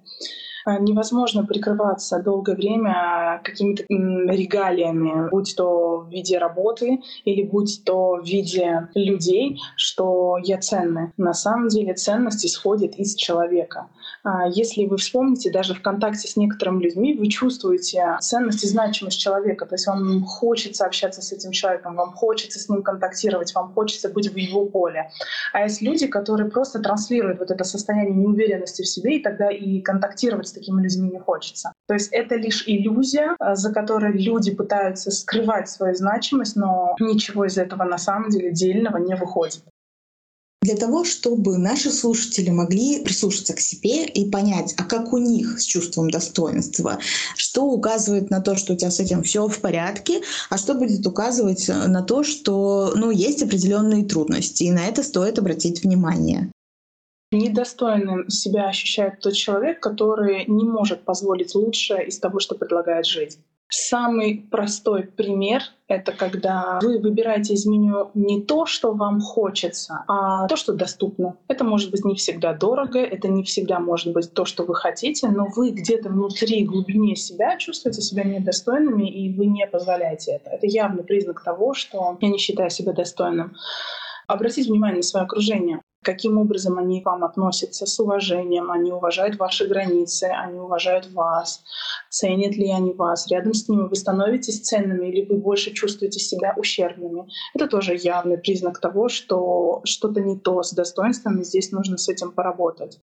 А, 0.66 0.78
невозможно 0.78 1.47
прикрываться 1.47 2.23
долгое 2.23 2.54
время 2.54 3.40
какими-то 3.42 3.85
регалиями, 3.88 5.30
будь 5.30 5.54
то 5.56 6.00
в 6.00 6.11
виде 6.11 6.37
работы 6.37 7.00
или 7.25 7.42
будь 7.42 7.85
то 7.87 8.16
в 8.16 8.25
виде 8.26 8.87
людей, 8.94 9.59
что 9.76 10.37
я 10.42 10.59
ценный. 10.59 11.11
На 11.16 11.32
самом 11.32 11.68
деле 11.68 11.94
ценность 11.94 12.44
исходит 12.44 12.97
из 12.97 13.14
человека. 13.14 13.88
А, 14.25 14.47
если 14.49 14.87
вы 14.87 14.97
вспомните, 14.99 15.50
даже 15.50 15.75
в 15.75 15.83
контакте 15.83 16.29
с 16.29 16.37
некоторыми 16.37 16.83
людьми 16.83 17.14
вы 17.14 17.29
чувствуете 17.29 18.17
ценность 18.21 18.62
и 18.62 18.69
значимость 18.69 19.21
человека. 19.21 19.67
То 19.67 19.75
есть 19.75 19.87
вам 19.87 20.23
хочется 20.25 20.85
общаться 20.85 21.23
с 21.23 21.33
этим 21.33 21.50
человеком, 21.50 21.97
вам 21.97 22.12
хочется 22.12 22.59
с 22.59 22.69
ним 22.69 22.83
контактировать, 22.83 23.55
вам 23.55 23.73
хочется 23.73 24.09
быть 24.09 24.33
в 24.33 24.37
его 24.37 24.67
поле. 24.67 25.11
А 25.52 25.62
есть 25.62 25.83
люди, 25.83 26.07
которые 26.07 26.50
просто 26.50 26.79
транслируют 26.79 27.41
вот 27.41 27.50
это 27.50 27.64
состояние 27.64 28.14
неуверенности 28.14 28.83
в 28.83 28.88
себе, 28.88 29.19
и 29.19 29.23
тогда 29.23 29.50
и 29.50 29.81
контактировать 29.81 30.49
с 30.49 30.52
такими 30.52 30.83
людьми 30.83 31.11
не 31.11 31.19
хочется. 31.19 31.73
То 31.88 31.95
есть 31.95 32.12
это 32.12 32.37
лишь 32.37 32.64
иллюзия, 32.67 33.35
а, 33.38 33.57
за 33.57 33.73
которой 33.73 34.12
люди 34.12 34.55
пытаются 34.55 35.11
скрывать 35.11 35.69
свою 35.69 35.95
значимость, 35.95 36.57
но 36.57 36.95
ничего 37.00 37.45
из 37.45 37.59
этого 37.59 37.85
на 37.85 37.99
самом 37.99 38.31
деле 38.31 38.52
дельного 38.52 38.99
не 38.99 39.17
выходит. 39.17 39.62
Для 40.62 40.76
того, 40.76 41.04
чтобы 41.04 41.59
наши 41.59 41.90
слушатели 41.90 42.49
могли 42.50 43.02
прислушаться 43.02 43.52
к 43.52 43.59
себе 43.59 44.07
и 44.07 44.31
понять, 44.31 44.75
а 44.78 44.85
как 44.85 45.12
у 45.12 45.19
них 45.19 45.61
с 45.61 45.64
чувством 45.64 46.09
достоинства, 46.09 47.00
что 47.37 47.64
указывает 47.64 48.31
на 48.31 48.40
то, 48.40 48.54
что 48.54 48.75
у 48.75 48.76
тебя 48.76 48.92
с 48.92 49.00
этим 49.00 49.25
все 49.25 49.49
в 49.49 49.61
порядке, 49.61 50.23
а 50.50 50.59
что 50.59 50.75
будет 50.75 51.04
указывать 51.04 51.66
на 51.69 52.02
то, 52.02 52.23
что 52.23 52.92
ну, 52.95 53.11
есть 53.11 53.42
определенные 53.42 54.04
трудности, 54.04 54.62
и 54.62 54.71
на 54.71 54.87
это 54.87 55.02
стоит 55.02 55.40
обратить 55.40 55.83
внимание. 55.83 56.52
Недостойным 57.33 58.28
себя 58.28 58.69
ощущает 58.69 59.19
тот 59.21 59.33
человек, 59.33 59.81
который 59.81 60.45
не 60.47 60.64
может 60.64 61.02
позволить 61.02 61.57
лучшее 61.57 62.07
из 62.07 62.19
того, 62.21 62.38
что 62.38 62.54
предлагает 62.54 63.07
жизнь. 63.07 63.42
Самый 63.75 64.47
простой 64.50 65.05
пример— 65.05 65.62
это 65.88 66.12
когда 66.12 66.79
вы 66.83 66.99
выбираете 66.99 67.55
из 67.55 67.64
меню 67.64 68.11
не 68.12 68.43
то, 68.43 68.67
что 68.67 68.93
вам 68.93 69.23
хочется, 69.23 70.05
а 70.09 70.47
то, 70.47 70.57
что 70.57 70.75
доступно. 70.75 71.38
Это 71.49 71.64
может 71.64 71.91
быть 71.91 72.05
не 72.05 72.14
всегда 72.14 72.52
дорого, 72.52 72.99
это 72.99 73.29
не 73.29 73.43
всегда 73.45 73.81
может 73.81 74.12
быть 74.12 74.35
то, 74.35 74.45
что 74.45 74.64
вы 74.64 74.75
хотите, 74.75 75.29
но 75.29 75.47
вы 75.57 75.71
где-то 75.71 76.11
внутри, 76.11 76.67
глубине 76.67 77.17
себя 77.17 77.57
чувствуете 77.57 78.02
себя 78.02 78.25
недостойными, 78.25 79.09
и 79.09 79.33
вы 79.33 79.47
не 79.47 79.67
позволяете 79.67 80.33
это. 80.33 80.50
Это 80.50 80.67
явный 80.67 81.02
признак 81.02 81.43
того, 81.43 81.73
что 81.73 82.19
я 82.21 82.29
не 82.29 82.37
считаю 82.37 82.69
себя 82.69 82.93
достойным. 82.93 83.57
Обратите 84.26 84.71
внимание 84.71 84.99
на 84.99 85.02
свое 85.02 85.25
окружение 85.25 85.81
каким 86.02 86.38
образом 86.38 86.78
они 86.78 87.00
к 87.00 87.06
вам 87.06 87.25
относятся 87.25 87.87
с 87.87 87.99
уважением, 88.00 88.71
они 88.71 88.92
уважают 88.92 89.37
ваши 89.37 89.66
границы, 89.66 90.25
они 90.25 90.59
уважают 90.59 91.11
вас, 91.12 91.62
ценят 92.11 92.56
ли 92.56 92.71
они 92.71 92.92
вас, 92.92 93.30
рядом 93.30 93.54
с 93.54 93.68
ними 93.68 93.88
вы 93.88 93.97
становитесь 93.97 94.61
ценными 94.61 95.06
или 95.06 95.25
вы 95.25 95.38
больше 95.38 95.73
чувствуете 95.73 96.18
себя 96.18 96.54
ущербными. 96.56 97.28
Это 97.54 97.68
тоже 97.68 97.97
явный 97.97 98.38
признак 98.38 98.80
того, 98.80 99.09
что 99.09 99.80
что-то 99.85 100.21
не 100.21 100.38
то 100.38 100.62
с 100.62 100.73
достоинством, 100.73 101.40
и 101.40 101.44
здесь 101.44 101.73
нужно 101.73 101.97
с 101.97 102.09
этим 102.09 102.32
поработать. 102.32 103.00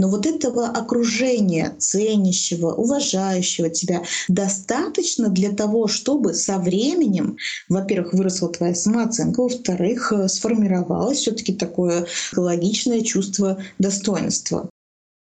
Но 0.00 0.08
вот 0.08 0.24
этого 0.24 0.66
окружения, 0.66 1.74
ценящего, 1.76 2.72
уважающего 2.72 3.68
тебя, 3.68 4.02
достаточно 4.28 5.28
для 5.28 5.52
того, 5.52 5.88
чтобы 5.88 6.32
со 6.32 6.58
временем, 6.58 7.36
во-первых, 7.68 8.14
выросла 8.14 8.48
твоя 8.48 8.74
самооценка, 8.74 9.42
во-вторых, 9.42 10.10
э, 10.12 10.28
сформировалось 10.28 11.18
все-таки 11.18 11.52
такое 11.52 12.06
экологичное 12.32 13.02
чувство 13.02 13.58
достоинства 13.78 14.70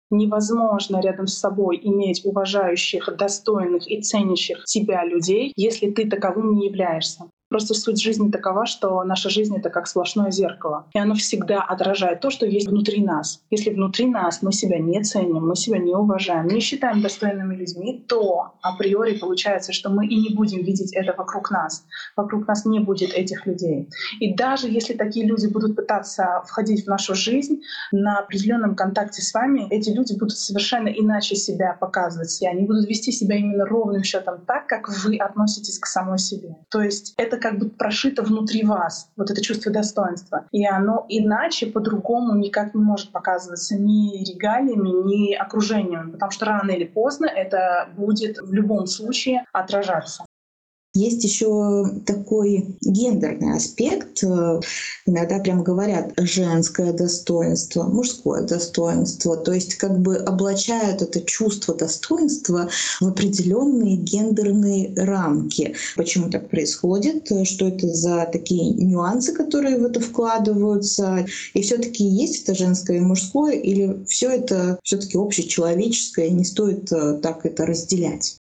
невозможно 0.09 1.01
рядом 1.01 1.27
с 1.27 1.37
собой 1.37 1.81
иметь 1.83 2.25
уважающих, 2.25 3.09
достойных 3.17 3.91
и 3.91 4.01
ценящих 4.03 4.65
тебя 4.65 5.05
людей, 5.05 5.53
если 5.57 5.91
ты 5.91 6.09
таковым 6.09 6.55
не 6.55 6.67
являешься. 6.67 7.25
Просто 7.49 7.75
суть 7.75 8.03
жизни 8.03 8.31
такова, 8.31 8.67
что 8.67 9.03
наша 9.05 9.31
жизнь— 9.31 9.57
это 9.59 9.71
как 9.71 9.87
сплошное 9.87 10.31
зеркало. 10.31 10.87
И 10.95 10.99
оно 10.99 11.15
всегда 11.15 11.63
отражает 11.63 12.21
то, 12.21 12.31
что 12.31 12.45
есть 12.45 12.69
внутри 12.69 13.05
нас. 13.05 13.41
Если 13.51 13.71
внутри 13.71 14.07
нас 14.07 14.43
мы 14.43 14.53
себя 14.53 14.79
не 14.79 15.03
ценим, 15.03 15.47
мы 15.47 15.55
себя 15.55 15.79
не 15.79 15.95
уважаем, 15.95 16.49
не 16.49 16.61
считаем 16.61 17.03
достойными 17.03 17.55
людьми, 17.55 18.05
то 18.09 18.55
априори 18.63 19.17
получается, 19.17 19.73
что 19.73 19.91
мы 19.91 20.07
и 20.07 20.17
не 20.17 20.35
будем 20.35 20.65
видеть 20.65 20.93
это 20.95 21.15
вокруг 21.17 21.51
нас. 21.51 21.85
Вокруг 22.17 22.49
нас 22.49 22.65
не 22.67 22.81
будет 22.81 23.15
этих 23.15 23.47
людей. 23.47 23.89
И 24.19 24.35
даже 24.35 24.69
если 24.69 24.95
такие 24.95 25.25
люди 25.27 25.47
будут 25.47 25.77
пытаться 25.77 26.43
входить 26.47 26.85
в 26.85 26.89
нашу 26.89 27.15
жизнь, 27.15 27.61
на 27.93 28.19
определенном 28.19 28.75
контакте 28.75 29.23
с 29.23 29.33
вами 29.33 29.67
эти 29.71 29.91
люди 29.91 30.15
будут 30.15 30.37
совершенно 30.37 30.89
иначе 30.89 31.37
себя 31.37 31.77
показывать. 31.81 32.43
И 32.43 32.47
они 32.47 32.67
будут 32.67 32.89
вести 32.89 33.13
себя 33.13 33.37
именно 33.37 33.65
ровным 33.67 34.03
счетом 34.03 34.45
так, 34.47 34.67
как 34.67 34.89
вы 35.05 35.17
относитесь 35.17 35.79
к 35.79 35.87
самой 35.87 36.19
себе. 36.19 36.57
То 36.71 36.81
есть 36.83 37.15
это 37.17 37.36
это 37.37 37.49
как 37.49 37.59
бы 37.59 37.69
прошито 37.69 38.23
внутри 38.23 38.65
вас, 38.65 39.11
вот 39.17 39.31
это 39.31 39.41
чувство 39.43 39.73
достоинства. 39.73 40.47
И 40.53 40.67
оно 40.67 41.07
иначе, 41.09 41.67
по-другому 41.67 42.35
никак 42.35 42.75
не 42.75 42.83
может 42.83 43.13
показываться 43.13 43.77
ни 43.77 44.25
регалиями, 44.25 44.89
ни 44.89 45.35
окружением, 45.35 46.13
потому 46.13 46.33
что 46.33 46.47
рано 46.47 46.71
или 46.71 46.85
поздно 46.85 47.27
это 47.27 47.89
будет 47.97 48.39
в 48.39 48.53
любом 48.53 48.87
случае 48.87 49.45
отражаться. 49.53 50.25
Есть 50.97 51.25
еще 51.25 51.85
такой 52.07 52.79
гендерный 52.81 53.55
аспект. 53.55 54.25
Иногда 55.05 55.39
прям 55.41 55.63
говорят 55.63 56.15
женское 56.17 56.95
достоинство, 56.95 57.83
мужское 57.83 58.43
достоинство. 58.43 59.37
То 59.37 59.53
есть 59.53 59.75
как 59.75 59.99
бы 59.99 60.17
облачают 60.17 61.03
это 61.03 61.21
чувство 61.21 61.75
достоинства 61.75 62.71
в 63.01 63.09
определенные 63.09 63.97
гендерные 63.97 64.95
рамки. 64.97 65.75
Почему 65.97 66.31
так 66.31 66.49
происходит? 66.49 67.31
Что 67.47 67.69
это 67.69 67.89
за 67.89 68.27
такие 68.33 68.71
нюансы, 68.71 69.35
которые 69.35 69.79
в 69.79 69.85
это 69.85 70.01
вкладываются? 70.01 71.27
И 71.53 71.61
все-таки 71.61 72.05
есть 72.05 72.45
это 72.45 72.55
женское 72.55 72.97
и 72.97 73.01
мужское, 73.01 73.53
или 73.53 74.03
все 74.07 74.31
это 74.31 74.79
все-таки 74.83 75.19
общечеловеческое, 75.19 76.31
не 76.31 76.45
стоит 76.45 76.91
э, 76.91 77.19
так 77.23 77.45
это 77.45 77.67
разделять? 77.67 78.39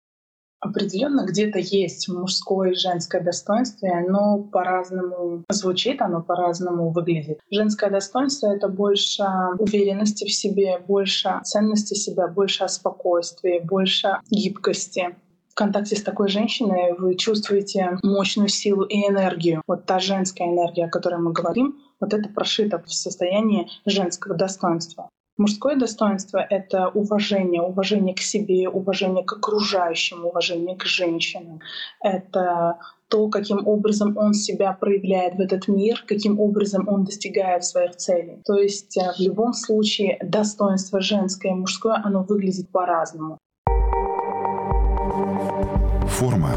Определенно 0.62 1.26
где-то 1.26 1.58
есть 1.60 2.10
мужское 2.10 2.72
и 2.72 2.76
женское 2.76 3.22
достоинство, 3.22 3.86
и 3.86 3.92
оно 3.92 4.40
по-разному 4.40 5.46
звучит, 5.50 6.02
оно 6.02 6.22
по-разному 6.22 6.90
выглядит. 6.90 7.40
Женское 7.50 7.90
достоинство— 7.90 8.48
это 8.56 8.68
больше 8.68 9.24
уверенности 9.58 10.26
в 10.26 10.34
себе, 10.34 10.80
больше 10.86 11.40
ценности 11.44 11.94
себя, 11.94 12.28
больше 12.28 12.68
спокойствия, 12.68 13.62
больше 13.62 14.20
гибкости. 14.30 15.16
В 15.50 15.56
контакте 15.56 15.96
с 15.96 16.04
такой 16.04 16.28
женщиной 16.28 16.94
вы 16.98 17.16
чувствуете 17.16 17.98
мощную 18.04 18.50
силу 18.50 18.84
и 18.84 19.08
энергию. 19.08 19.62
Вот 19.66 19.86
та 19.86 20.00
женская 20.00 20.46
энергия, 20.46 20.86
о 20.86 20.90
которой 20.90 21.20
мы 21.20 21.32
говорим, 21.32 21.78
вот 22.02 22.14
это 22.14 22.30
прошито 22.30 22.80
в 22.86 22.92
состоянии 22.92 23.70
женского 23.86 24.36
достоинства. 24.36 25.10
Мужское 25.40 25.78
достоинство— 25.78 26.46
это 26.50 26.90
уважение, 26.90 27.62
уважение 27.62 28.14
к 28.14 28.20
себе, 28.20 28.68
уважение 28.68 29.24
к 29.24 29.32
окружающим, 29.32 30.26
уважение 30.26 30.76
к 30.76 30.84
женщинам. 30.84 31.62
Это 32.04 32.78
то, 33.08 33.30
каким 33.30 33.66
образом 33.66 34.18
он 34.18 34.34
себя 34.34 34.74
проявляет 34.74 35.36
в 35.36 35.40
этот 35.40 35.70
мир, 35.70 36.04
каким 36.06 36.42
образом 36.42 36.90
он 36.90 37.06
достигает 37.06 37.64
своих 37.64 37.96
целей. 37.96 38.42
То 38.44 38.56
есть 38.56 38.98
э, 38.98 39.14
в 39.18 39.20
любом 39.22 39.54
случае 39.54 40.20
достоинство 40.22 41.00
женское 41.00 41.54
и 41.54 41.56
мужское, 41.56 42.02
оно 42.04 42.24
выглядит 42.24 42.70
по-разному. 42.70 43.38
Форма 46.10 46.52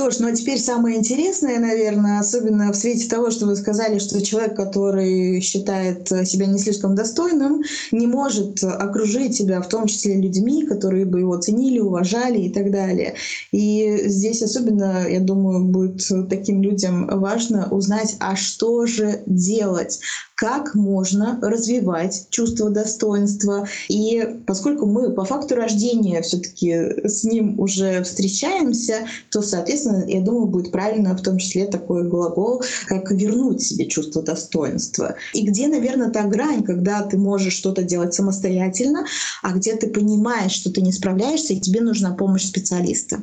Что 0.00 0.10
ж, 0.10 0.18
ну 0.20 0.28
а 0.28 0.32
теперь 0.32 0.58
самое 0.58 0.96
интересное, 0.96 1.58
наверное, 1.58 2.20
особенно 2.20 2.72
в 2.72 2.74
свете 2.74 3.06
того, 3.06 3.30
что 3.30 3.44
вы 3.44 3.54
сказали, 3.54 3.98
что 3.98 4.24
человек, 4.24 4.56
который 4.56 5.42
считает 5.42 6.08
себя 6.08 6.46
не 6.46 6.58
слишком 6.58 6.94
достойным, 6.94 7.60
не 7.92 8.06
может 8.06 8.64
окружить 8.64 9.36
себя 9.36 9.60
в 9.60 9.68
том 9.68 9.86
числе 9.88 10.18
людьми, 10.18 10.64
которые 10.64 11.04
бы 11.04 11.20
его 11.20 11.36
ценили, 11.36 11.80
уважали 11.80 12.38
и 12.38 12.48
так 12.50 12.70
далее. 12.70 13.16
И 13.52 14.04
здесь 14.06 14.42
особенно, 14.42 15.06
я 15.06 15.20
думаю, 15.20 15.66
будет 15.66 16.00
таким 16.30 16.62
людям 16.62 17.06
важно 17.06 17.68
узнать, 17.70 18.16
а 18.20 18.36
что 18.36 18.86
же 18.86 19.20
делать, 19.26 20.00
как 20.40 20.74
можно 20.74 21.38
развивать 21.42 22.28
чувство 22.30 22.70
достоинства. 22.70 23.68
И 23.88 24.26
поскольку 24.46 24.86
мы 24.86 25.12
по 25.12 25.26
факту 25.26 25.54
рождения 25.54 26.22
все 26.22 26.38
таки 26.38 27.06
с 27.06 27.24
ним 27.24 27.60
уже 27.60 28.02
встречаемся, 28.04 29.06
то, 29.30 29.42
соответственно, 29.42 30.02
я 30.08 30.22
думаю, 30.22 30.46
будет 30.46 30.72
правильно 30.72 31.14
в 31.14 31.20
том 31.20 31.36
числе 31.36 31.66
такой 31.66 32.08
глагол, 32.08 32.62
как 32.86 33.10
вернуть 33.10 33.60
себе 33.60 33.86
чувство 33.86 34.22
достоинства. 34.22 35.14
И 35.34 35.44
где, 35.44 35.68
наверное, 35.68 36.08
та 36.08 36.22
грань, 36.22 36.64
когда 36.64 37.02
ты 37.02 37.18
можешь 37.18 37.52
что-то 37.52 37.82
делать 37.82 38.14
самостоятельно, 38.14 39.04
а 39.42 39.52
где 39.52 39.76
ты 39.76 39.88
понимаешь, 39.90 40.52
что 40.52 40.72
ты 40.72 40.80
не 40.80 40.92
справляешься, 40.92 41.52
и 41.52 41.60
тебе 41.60 41.82
нужна 41.82 42.14
помощь 42.14 42.46
специалиста. 42.46 43.22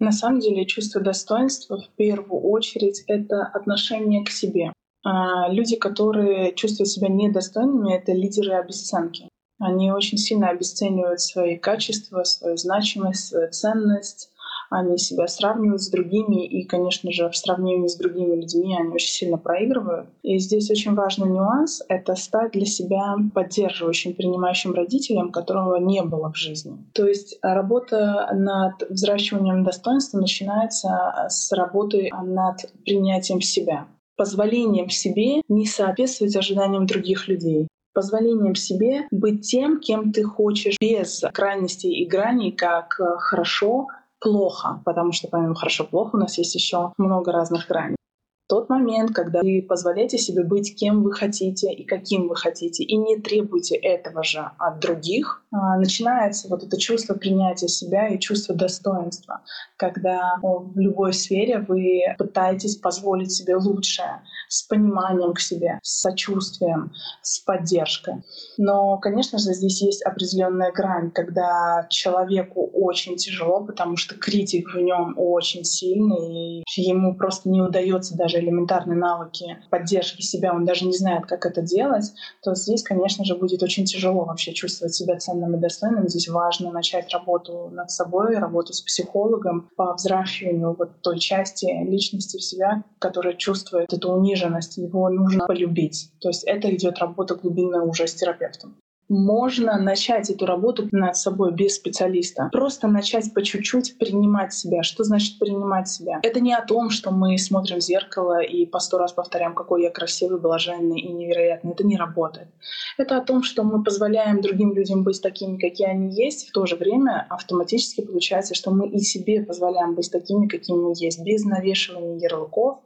На 0.00 0.12
самом 0.12 0.40
деле 0.40 0.66
чувство 0.66 1.00
достоинства 1.00 1.80
в 1.80 1.96
первую 1.96 2.42
очередь 2.42 3.04
это 3.06 3.42
отношение 3.54 4.22
к 4.22 4.28
себе. 4.28 4.70
А, 5.04 5.50
люди, 5.50 5.76
которые 5.76 6.54
чувствуют 6.54 6.88
себя 6.88 7.08
недостойными, 7.08 7.94
это 7.94 8.12
лидеры 8.12 8.54
обесценки. 8.54 9.28
Они 9.60 9.92
очень 9.92 10.18
сильно 10.18 10.48
обесценивают 10.48 11.20
свои 11.20 11.56
качества, 11.56 12.24
свою 12.24 12.56
значимость, 12.56 13.28
свою 13.28 13.50
ценность. 13.50 14.30
Они 14.70 14.98
себя 14.98 15.28
сравнивают 15.28 15.82
с 15.82 15.90
другими, 15.90 16.44
и, 16.46 16.64
конечно 16.64 17.12
же, 17.12 17.28
в 17.28 17.36
сравнении 17.36 17.86
с 17.86 17.96
другими 17.96 18.34
людьми 18.34 18.76
они 18.76 18.92
очень 18.92 19.12
сильно 19.12 19.38
проигрывают. 19.38 20.08
И 20.22 20.38
здесь 20.38 20.70
очень 20.70 20.94
важный 20.94 21.28
нюанс— 21.28 21.82
это 21.88 22.16
стать 22.16 22.52
для 22.52 22.64
себя 22.64 23.14
поддерживающим, 23.34 24.14
принимающим 24.14 24.74
родителем, 24.74 25.30
которого 25.30 25.76
не 25.76 26.02
было 26.02 26.32
в 26.32 26.36
жизни. 26.36 26.78
То 26.92 27.06
есть 27.06 27.38
работа 27.42 28.30
над 28.32 28.88
взращиванием 28.90 29.64
достоинства 29.64 30.18
начинается 30.18 31.26
с 31.28 31.52
работы 31.52 32.10
над 32.24 32.72
принятием 32.84 33.40
себя 33.40 33.86
позволением 34.16 34.90
себе 34.90 35.42
не 35.48 35.66
соответствовать 35.66 36.36
ожиданиям 36.36 36.86
других 36.86 37.28
людей. 37.28 37.68
Позволением 37.92 38.54
себе 38.54 39.06
быть 39.10 39.48
тем, 39.48 39.80
кем 39.80 40.12
ты 40.12 40.24
хочешь, 40.24 40.76
без 40.80 41.22
крайностей 41.32 41.92
и 41.92 42.06
граней, 42.06 42.50
как 42.50 42.98
э, 42.98 43.04
хорошо, 43.18 43.86
плохо, 44.18 44.82
потому 44.84 45.12
что 45.12 45.28
помимо 45.28 45.54
хорошо-плохо 45.54 46.16
у 46.16 46.18
нас 46.18 46.38
есть 46.38 46.54
еще 46.54 46.92
много 46.96 47.30
разных 47.30 47.68
граней 47.68 47.96
тот 48.46 48.68
момент, 48.68 49.12
когда 49.14 49.40
вы 49.40 49.64
позволяете 49.66 50.18
себе 50.18 50.44
быть 50.44 50.76
кем 50.76 51.02
вы 51.02 51.12
хотите 51.12 51.72
и 51.72 51.84
каким 51.84 52.28
вы 52.28 52.36
хотите, 52.36 52.84
и 52.84 52.96
не 52.96 53.18
требуете 53.18 53.76
этого 53.76 54.22
же 54.22 54.50
от 54.58 54.80
других, 54.80 55.42
а, 55.50 55.78
начинается 55.78 56.48
вот 56.48 56.62
это 56.62 56.78
чувство 56.78 57.14
принятия 57.14 57.68
себя 57.68 58.08
и 58.08 58.18
чувство 58.18 58.54
достоинства, 58.54 59.40
когда 59.76 60.36
в 60.42 60.78
любой 60.78 61.12
сфере 61.12 61.60
вы 61.60 62.02
пытаетесь 62.18 62.76
позволить 62.76 63.32
себе 63.32 63.56
лучшее 63.56 64.22
с 64.48 64.62
пониманием 64.62 65.34
к 65.34 65.40
себе, 65.40 65.78
с 65.82 66.00
сочувствием, 66.00 66.92
с 67.22 67.40
поддержкой. 67.40 68.22
Но, 68.58 68.98
конечно 68.98 69.38
же, 69.38 69.52
здесь 69.52 69.82
есть 69.82 70.02
определенная 70.02 70.72
грань, 70.72 71.10
когда 71.10 71.86
человеку 71.90 72.70
очень 72.72 73.16
тяжело, 73.16 73.64
потому 73.64 73.96
что 73.96 74.14
критик 74.14 74.74
в 74.74 74.78
нем 74.78 75.14
очень 75.16 75.64
сильный, 75.64 76.62
и 76.62 76.80
ему 76.80 77.14
просто 77.16 77.48
не 77.48 77.60
удается 77.60 78.16
даже 78.16 78.38
элементарные 78.38 78.98
навыки 78.98 79.58
поддержки 79.70 80.22
себя, 80.22 80.54
он 80.54 80.64
даже 80.64 80.86
не 80.86 80.96
знает, 80.96 81.26
как 81.26 81.46
это 81.46 81.62
делать, 81.62 82.12
то 82.42 82.54
здесь, 82.54 82.82
конечно 82.82 83.24
же, 83.24 83.36
будет 83.36 83.62
очень 83.62 83.84
тяжело 83.84 84.24
вообще 84.24 84.52
чувствовать 84.52 84.94
себя 84.94 85.16
ценным 85.16 85.56
и 85.56 85.60
достойным. 85.60 86.08
Здесь 86.08 86.28
важно 86.28 86.70
начать 86.70 87.12
работу 87.12 87.70
над 87.72 87.90
собой, 87.90 88.36
работу 88.36 88.72
с 88.72 88.80
психологом 88.82 89.70
по 89.76 89.94
взращиванию 89.94 90.74
вот 90.78 91.00
той 91.02 91.18
части 91.18 91.66
личности 91.84 92.38
в 92.38 92.44
себя, 92.44 92.84
которая 92.98 93.34
чувствует 93.34 93.92
эту 93.92 94.12
униженность. 94.12 94.33
Его 94.76 95.08
нужно 95.08 95.46
полюбить. 95.46 96.10
То 96.20 96.28
есть 96.28 96.44
это 96.44 96.74
идет 96.74 96.98
работа 96.98 97.34
глубинная 97.34 97.82
уже 97.82 98.06
с 98.06 98.14
терапевтом 98.14 98.76
можно 99.08 99.78
начать 99.78 100.30
эту 100.30 100.46
работу 100.46 100.88
над 100.92 101.16
собой 101.16 101.52
без 101.52 101.76
специалиста. 101.76 102.48
Просто 102.52 102.88
начать 102.88 103.32
по 103.34 103.42
чуть-чуть 103.42 103.98
принимать 103.98 104.52
себя. 104.52 104.82
Что 104.82 105.04
значит 105.04 105.38
принимать 105.38 105.88
себя? 105.88 106.20
Это 106.22 106.40
не 106.40 106.54
о 106.54 106.64
том, 106.64 106.90
что 106.90 107.10
мы 107.10 107.36
смотрим 107.38 107.78
в 107.78 107.82
зеркало 107.82 108.40
и 108.40 108.64
по 108.66 108.78
сто 108.78 108.98
раз 108.98 109.12
повторяем, 109.12 109.54
какой 109.54 109.82
я 109.82 109.90
красивый, 109.90 110.40
блаженный 110.40 111.00
и 111.00 111.12
невероятный. 111.12 111.72
Это 111.72 111.84
не 111.84 111.96
работает. 111.96 112.48
Это 112.96 113.18
о 113.18 113.20
том, 113.20 113.42
что 113.42 113.62
мы 113.62 113.82
позволяем 113.82 114.40
другим 114.40 114.74
людям 114.74 115.04
быть 115.04 115.20
такими, 115.20 115.58
какие 115.58 115.88
они 115.88 116.14
есть, 116.14 116.48
в 116.48 116.52
то 116.52 116.66
же 116.66 116.76
время 116.76 117.26
автоматически 117.28 118.00
получается, 118.00 118.54
что 118.54 118.70
мы 118.70 118.88
и 118.88 119.00
себе 119.00 119.42
позволяем 119.42 119.94
быть 119.94 120.10
такими, 120.10 120.46
какими 120.48 120.76
мы 120.76 120.92
есть, 120.96 121.22
без 121.22 121.44
навешивания 121.44 122.18
ярлыков, 122.18 122.78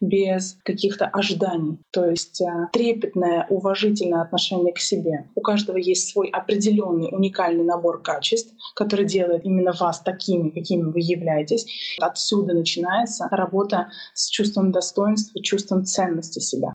без 0.00 0.58
каких-то 0.64 1.06
ожиданий. 1.06 1.78
То 1.90 2.06
есть 2.06 2.40
э, 2.40 2.68
трепетное, 2.72 3.46
уважительное 3.48 4.22
отношение 4.22 4.72
к 4.72 4.78
себе. 4.78 5.28
У 5.34 5.40
каждого 5.40 5.76
есть 5.76 6.12
свой 6.12 6.28
определенный 6.28 7.08
уникальный 7.12 7.64
набор 7.64 8.02
качеств, 8.02 8.54
который 8.74 9.04
делает 9.04 9.44
именно 9.44 9.72
вас 9.72 10.00
такими, 10.00 10.50
какими 10.50 10.82
вы 10.82 11.00
являетесь. 11.00 11.66
Отсюда 12.00 12.54
начинается 12.54 13.28
работа 13.30 13.90
с 14.14 14.28
чувством 14.28 14.72
достоинства, 14.72 15.42
чувством 15.42 15.84
ценности 15.84 16.40
себя. 16.40 16.72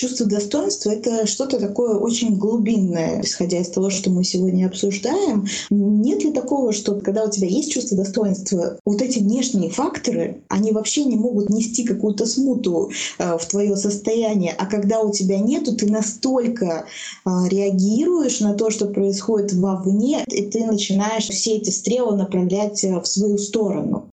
Чувство 0.00 0.24
достоинства— 0.24 0.90
это 0.92 1.26
что-то 1.26 1.60
такое 1.60 1.94
очень 1.94 2.38
глубинное, 2.38 3.20
исходя 3.20 3.58
из 3.58 3.68
того, 3.68 3.90
что 3.90 4.08
мы 4.08 4.24
сегодня 4.24 4.64
обсуждаем. 4.66 5.46
Нет 5.68 6.24
ли 6.24 6.32
такого, 6.32 6.72
что 6.72 6.94
когда 6.94 7.24
у 7.24 7.30
тебя 7.30 7.48
есть 7.48 7.70
чувство 7.70 7.98
достоинства, 7.98 8.78
вот 8.86 9.02
эти 9.02 9.18
внешние 9.18 9.68
факторы, 9.68 10.40
они 10.48 10.72
вообще 10.72 11.04
не 11.04 11.16
могут 11.16 11.50
нести 11.50 11.84
какую-то 11.84 12.24
смуту 12.24 12.90
э, 13.18 13.36
в 13.36 13.44
твое 13.44 13.76
состояние, 13.76 14.54
а 14.56 14.64
когда 14.64 15.00
у 15.00 15.12
тебя 15.12 15.38
нету, 15.38 15.76
ты 15.76 15.84
настолько 15.84 16.86
э, 17.26 17.30
реагируешь 17.50 18.40
на 18.40 18.54
то, 18.54 18.70
что 18.70 18.86
происходит 18.86 19.52
вовне, 19.52 20.24
и 20.28 20.46
ты 20.46 20.64
начинаешь 20.64 21.28
все 21.28 21.58
эти 21.58 21.68
стрелы 21.68 22.16
направлять 22.16 22.82
э, 22.84 22.98
в 22.98 23.06
свою 23.06 23.36
сторону. 23.36 24.08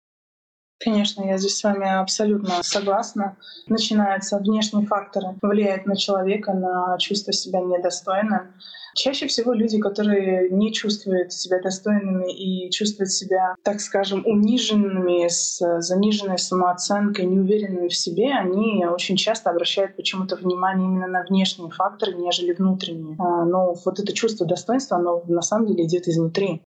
Конечно, 0.79 1.23
я 1.23 1.37
здесь 1.37 1.57
с 1.57 1.63
вами 1.63 1.87
абсолютно 1.99 2.61
согласна. 2.61 3.35
Начинаются 3.67 4.37
внешние 4.37 4.85
факторы, 4.85 5.35
влияют 5.41 5.85
на 5.87 5.95
человека, 5.95 6.53
на 6.53 6.97
чувство 6.99 7.33
себя 7.33 7.61
недостойным. 7.61 8.53
Чаще 8.95 9.27
всего 9.27 9.53
люди, 9.53 9.79
которые 9.79 10.49
не 10.49 10.73
чувствуют 10.73 11.31
себя 11.31 11.61
достойными 11.61 12.31
и 12.31 12.71
чувствуют 12.71 13.11
себя, 13.11 13.55
так 13.63 13.79
скажем, 13.79 14.23
униженными, 14.25 15.27
с 15.27 15.59
заниженной 15.81 16.39
самооценкой, 16.39 17.25
неуверенными 17.25 17.89
в 17.89 17.95
себе, 17.95 18.33
они 18.33 18.85
очень 18.87 19.15
часто 19.15 19.51
обращают 19.51 19.95
почему-то 19.95 20.35
внимание 20.35 20.87
именно 20.87 21.07
на 21.07 21.23
внешние 21.23 21.69
факторы, 21.69 22.15
нежели 22.15 22.53
внутренние. 22.53 23.15
А, 23.19 23.45
но 23.45 23.75
вот 23.85 23.99
это 23.99 24.13
чувство 24.13 24.47
достоинства, 24.47 24.97
оно 24.97 25.23
на 25.27 25.41
самом 25.41 25.67
деле 25.67 25.85
идет 25.85 26.07
изнутри. 26.07 26.63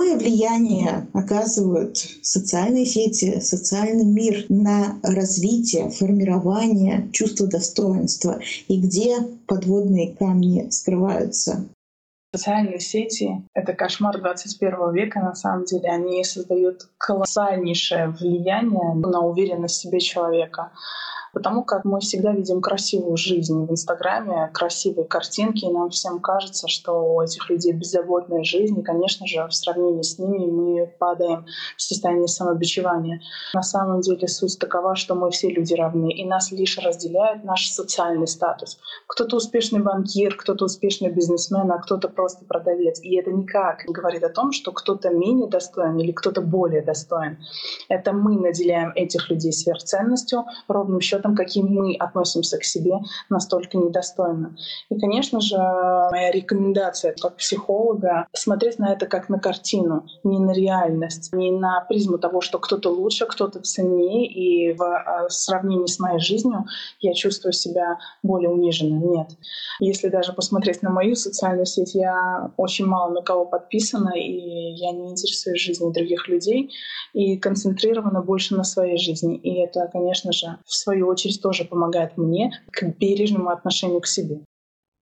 Какое 0.00 0.16
влияние 0.16 1.08
оказывают 1.12 1.98
социальные 2.22 2.86
сети, 2.86 3.38
социальный 3.40 4.06
мир 4.06 4.46
на 4.48 4.98
развитие, 5.02 5.90
формирование 5.90 7.10
чувства 7.12 7.46
достоинства 7.46 8.40
и 8.68 8.80
где 8.80 9.18
подводные 9.46 10.16
камни 10.16 10.70
скрываются? 10.70 11.68
Социальные 12.34 12.80
сети— 12.80 13.42
это 13.54 13.74
кошмар 13.74 14.18
21 14.18 14.94
века, 14.94 15.20
на 15.20 15.34
самом 15.34 15.66
деле. 15.66 15.90
Они 15.90 16.24
создают 16.24 16.88
колоссальнейшее 16.96 18.08
влияние 18.08 18.94
на 18.94 19.20
уверенность 19.20 19.80
в 19.80 19.82
себе 19.82 20.00
человека 20.00 20.72
потому 21.32 21.64
как 21.64 21.84
мы 21.84 22.00
всегда 22.00 22.32
видим 22.32 22.60
красивую 22.60 23.16
жизнь 23.16 23.64
в 23.64 23.70
Инстаграме, 23.70 24.50
красивые 24.52 25.06
картинки, 25.06 25.64
и 25.64 25.72
нам 25.72 25.90
всем 25.90 26.20
кажется, 26.20 26.68
что 26.68 26.92
у 26.92 27.22
этих 27.22 27.48
людей 27.50 27.72
беззаботная 27.72 28.44
жизнь, 28.44 28.78
и, 28.78 28.82
конечно 28.82 29.26
же, 29.26 29.46
в 29.46 29.54
сравнении 29.54 30.02
с 30.02 30.18
ними 30.18 30.46
мы 30.46 30.86
падаем 30.98 31.46
в 31.76 31.82
состояние 31.82 32.28
самобичевания. 32.28 33.20
На 33.54 33.62
самом 33.62 34.00
деле 34.00 34.26
суть 34.28 34.58
такова, 34.58 34.96
что 34.96 35.14
мы 35.14 35.30
все 35.30 35.48
люди 35.50 35.74
равны, 35.74 36.12
и 36.12 36.24
нас 36.24 36.52
лишь 36.52 36.78
разделяет 36.78 37.44
наш 37.44 37.68
социальный 37.70 38.26
статус. 38.26 38.78
Кто-то 39.06 39.36
успешный 39.36 39.80
банкир, 39.80 40.36
кто-то 40.36 40.64
успешный 40.64 41.10
бизнесмен, 41.10 41.70
а 41.70 41.78
кто-то 41.78 42.08
просто 42.08 42.44
продавец. 42.44 43.00
И 43.00 43.16
это 43.16 43.30
никак 43.30 43.86
не 43.86 43.94
говорит 43.94 44.22
о 44.24 44.28
том, 44.28 44.52
что 44.52 44.72
кто-то 44.72 45.10
менее 45.10 45.48
достоин 45.48 45.98
или 45.98 46.12
кто-то 46.12 46.40
более 46.40 46.82
достоин. 46.82 47.38
Это 47.88 48.12
мы 48.12 48.38
наделяем 48.38 48.92
этих 48.94 49.30
людей 49.30 49.52
сверхценностью, 49.52 50.44
ровным 50.68 51.00
счетом 51.00 51.19
учетом, 51.20 51.36
каким 51.36 51.66
мы 51.66 51.94
относимся 51.94 52.58
к 52.58 52.64
себе, 52.64 52.92
настолько 53.28 53.78
недостойно. 53.78 54.56
И, 54.90 54.98
конечно 54.98 55.40
же, 55.40 55.56
моя 55.56 56.30
рекомендация 56.32 57.14
как 57.20 57.36
психолога— 57.36 58.26
смотреть 58.32 58.78
на 58.78 58.92
это 58.92 59.06
как 59.06 59.28
на 59.28 59.38
картину, 59.38 60.06
не 60.24 60.38
на 60.38 60.52
реальность, 60.52 61.32
не 61.32 61.50
на 61.50 61.84
призму 61.88 62.18
того, 62.18 62.40
что 62.40 62.58
кто-то 62.58 62.90
лучше, 62.90 63.26
кто-то 63.26 63.60
ценнее, 63.60 64.26
и 64.26 64.72
в 64.72 64.82
а, 64.82 65.28
сравнении 65.28 65.86
с 65.86 65.98
моей 65.98 66.20
жизнью 66.20 66.64
я 67.00 67.14
чувствую 67.14 67.52
себя 67.52 67.98
более 68.22 68.50
униженной. 68.50 69.00
Нет. 69.00 69.28
Если 69.80 70.08
даже 70.08 70.32
посмотреть 70.32 70.82
на 70.82 70.90
мою 70.90 71.14
социальную 71.14 71.66
сеть, 71.66 71.94
я 71.94 72.50
очень 72.56 72.86
мало 72.86 73.12
на 73.12 73.22
кого 73.22 73.44
подписана, 73.44 74.12
и 74.16 74.72
я 74.72 74.92
не 74.92 75.10
интересуюсь 75.10 75.60
жизнью 75.60 75.92
других 75.92 76.28
людей, 76.28 76.70
и 77.12 77.36
концентрирована 77.36 78.22
больше 78.22 78.54
на 78.54 78.64
своей 78.64 78.98
жизни. 78.98 79.36
И 79.36 79.60
это, 79.60 79.88
конечно 79.92 80.32
же, 80.32 80.58
в 80.64 80.74
свою 80.74 81.09
очередь 81.10 81.40
тоже 81.40 81.64
помогает 81.64 82.16
мне 82.16 82.52
к 82.70 82.84
бережному 82.98 83.50
отношению 83.50 84.00
к 84.00 84.06
себе. 84.06 84.40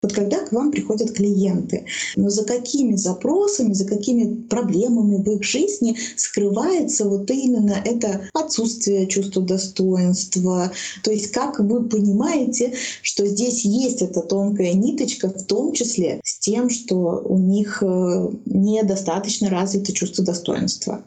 Вот 0.02 0.12
когда 0.12 0.38
к 0.44 0.52
вам 0.52 0.70
приходят 0.70 1.12
клиенты, 1.12 1.86
но 2.14 2.28
за 2.28 2.44
какими 2.44 2.94
запросами, 2.94 3.72
за 3.72 3.86
какими 3.86 4.42
проблемами 4.42 5.22
в 5.22 5.28
их 5.28 5.42
жизни 5.42 5.96
скрывается 6.16 7.08
вот 7.08 7.30
именно 7.30 7.82
это 7.84 8.28
отсутствие 8.34 9.06
чувства 9.06 9.42
достоинства. 9.42 10.70
То 11.02 11.10
есть 11.10 11.32
как 11.32 11.58
вы 11.58 11.88
понимаете, 11.88 12.74
что 13.02 13.26
здесь 13.26 13.64
есть 13.64 14.02
эта 14.02 14.20
тонкая 14.20 14.74
ниточка, 14.74 15.28
в 15.28 15.44
том 15.44 15.72
числе 15.72 16.20
с 16.22 16.38
тем, 16.38 16.70
что 16.70 17.22
у 17.24 17.38
них 17.38 17.82
э, 17.82 18.28
недостаточно 18.44 19.50
развито 19.50 19.92
чувство 19.92 20.24
достоинства. 20.24 21.02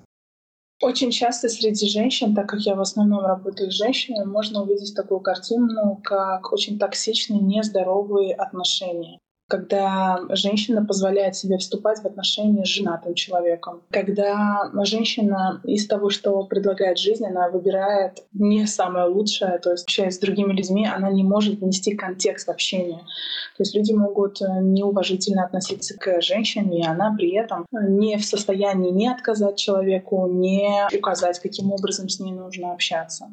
Очень 0.82 1.12
часто 1.12 1.50
среди 1.50 1.89
женщин, 1.89 2.34
так 2.34 2.48
как 2.48 2.62
я 2.62 2.76
в 2.76 2.80
основном 2.80 3.26
работаю 3.26 3.70
с 3.70 3.76
женщинами, 3.76 4.26
можно 4.26 4.63
увидеть 4.63 4.96
такую 4.96 5.20
картину, 5.20 6.00
как 6.04 6.54
очень 6.54 6.80
токсичные, 6.80 7.42
нездоровые 7.42 8.34
отношения 8.34 9.20
когда 9.50 10.20
женщина 10.30 10.86
позволяет 10.86 11.36
себе 11.36 11.58
вступать 11.58 12.00
в 12.00 12.06
отношения 12.06 12.64
с 12.64 12.70
женатым 12.70 13.16
человеком, 13.16 13.82
когда 13.90 14.70
женщина 14.84 15.60
из 15.64 15.88
того, 15.88 16.10
что 16.10 16.44
предлагает 16.44 17.00
жизнь, 17.00 17.26
она 17.26 17.50
выбирает 17.50 18.24
не 18.32 18.68
самое 18.68 19.08
лучшее, 19.08 19.58
то 19.58 19.72
есть 19.72 19.86
общаясь 19.86 20.16
с 20.16 20.20
другими 20.20 20.54
людьми, 20.54 20.88
она 20.88 21.10
не 21.10 21.24
может 21.24 21.60
внести 21.60 21.96
контекст 21.96 22.48
общения. 22.48 23.00
То 23.58 23.64
есть 23.64 23.76
люди 23.76 23.92
могут 23.92 24.40
неуважительно 24.40 25.46
относиться 25.46 25.98
к 25.98 26.22
женщине, 26.22 26.82
и 26.82 26.86
она 26.86 27.14
при 27.18 27.36
этом 27.36 27.66
не 27.72 28.18
в 28.18 28.26
состоянии 28.26 28.92
не 28.92 29.10
отказать 29.10 29.58
человеку, 29.58 30.28
не 30.28 30.88
указать, 30.96 31.40
каким 31.40 31.72
образом 31.72 32.08
с 32.08 32.20
ней 32.20 32.34
нужно 32.34 32.72
общаться. 32.72 33.26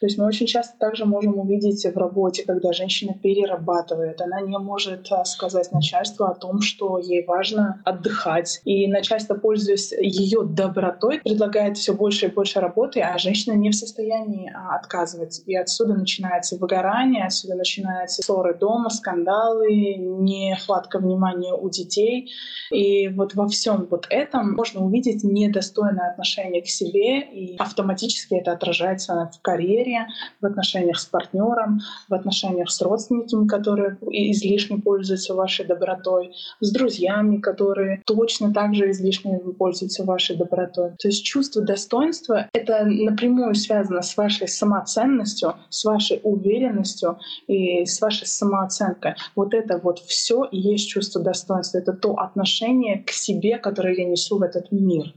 То 0.00 0.06
есть 0.06 0.18
мы 0.18 0.26
очень 0.26 0.46
часто 0.46 0.78
также 0.78 1.04
можем 1.04 1.38
увидеть 1.38 1.84
в 1.84 1.98
работе, 1.98 2.44
когда 2.44 2.72
женщина 2.72 3.14
перерабатывает, 3.14 4.20
она 4.20 4.40
не 4.40 4.56
может 4.56 5.08
сказать 5.24 5.63
сказать 5.64 5.72
начальству 5.72 6.26
о 6.26 6.34
том, 6.34 6.60
что 6.60 6.98
ей 6.98 7.24
важно 7.24 7.82
отдыхать. 7.84 8.60
И 8.64 8.86
начальство, 8.86 9.34
пользуясь 9.34 9.92
ее 9.92 10.44
добротой, 10.44 11.20
предлагает 11.20 11.76
все 11.76 11.94
больше 11.94 12.26
и 12.26 12.30
больше 12.30 12.60
работы, 12.60 13.00
а 13.00 13.18
женщина 13.18 13.54
не 13.54 13.70
в 13.70 13.74
состоянии 13.74 14.52
а, 14.54 14.76
отказывать. 14.76 15.42
И 15.46 15.56
отсюда 15.56 15.94
начинается 15.94 16.56
выгорание, 16.56 17.24
отсюда 17.24 17.54
начинаются 17.54 18.22
ссоры 18.22 18.54
дома, 18.54 18.90
скандалы, 18.90 19.94
нехватка 19.94 20.98
внимания 20.98 21.54
у 21.54 21.68
детей. 21.68 22.30
И 22.70 23.08
вот 23.08 23.34
во 23.34 23.48
всем 23.48 23.86
вот 23.90 24.06
этом 24.10 24.52
можно 24.54 24.84
увидеть 24.84 25.24
недостойное 25.24 26.10
отношение 26.10 26.62
к 26.62 26.66
себе, 26.66 27.20
и 27.20 27.56
автоматически 27.56 28.34
это 28.34 28.52
отражается 28.52 29.30
в 29.34 29.42
карьере, 29.42 30.06
в 30.40 30.46
отношениях 30.46 30.98
с 30.98 31.06
партнером, 31.06 31.80
в 32.08 32.14
отношениях 32.14 32.70
с 32.70 32.80
родственниками, 32.80 33.46
которые 33.46 33.96
излишне 34.10 34.78
пользуются 34.78 35.34
вашей 35.34 35.53
вашей 35.54 35.66
добротой, 35.66 36.34
с 36.60 36.72
друзьями, 36.72 37.38
которые 37.38 38.02
точно 38.06 38.52
так 38.52 38.74
же 38.74 38.90
излишне 38.90 39.38
пользуются 39.58 40.04
вашей 40.04 40.36
добротой. 40.36 40.90
То 40.98 41.08
есть 41.08 41.24
чувство 41.24 41.62
достоинства— 41.62 42.48
это 42.52 42.84
напрямую 42.84 43.54
связано 43.54 44.02
с 44.02 44.16
вашей 44.16 44.48
самоценностью, 44.48 45.54
с 45.68 45.84
вашей 45.84 46.20
уверенностью 46.22 47.18
и 47.46 47.84
с 47.84 48.00
вашей 48.00 48.26
самооценкой. 48.26 49.14
Вот 49.36 49.54
это 49.54 49.78
вот 49.78 50.00
все 50.00 50.44
и 50.44 50.58
есть 50.58 50.88
чувство 50.88 51.22
достоинства. 51.22 51.78
Это 51.78 51.92
то 51.92 52.14
отношение 52.14 53.04
к 53.04 53.10
себе, 53.10 53.58
которое 53.58 53.94
я 53.94 54.04
несу 54.04 54.38
в 54.38 54.42
этот 54.42 54.72
мир. 54.72 55.14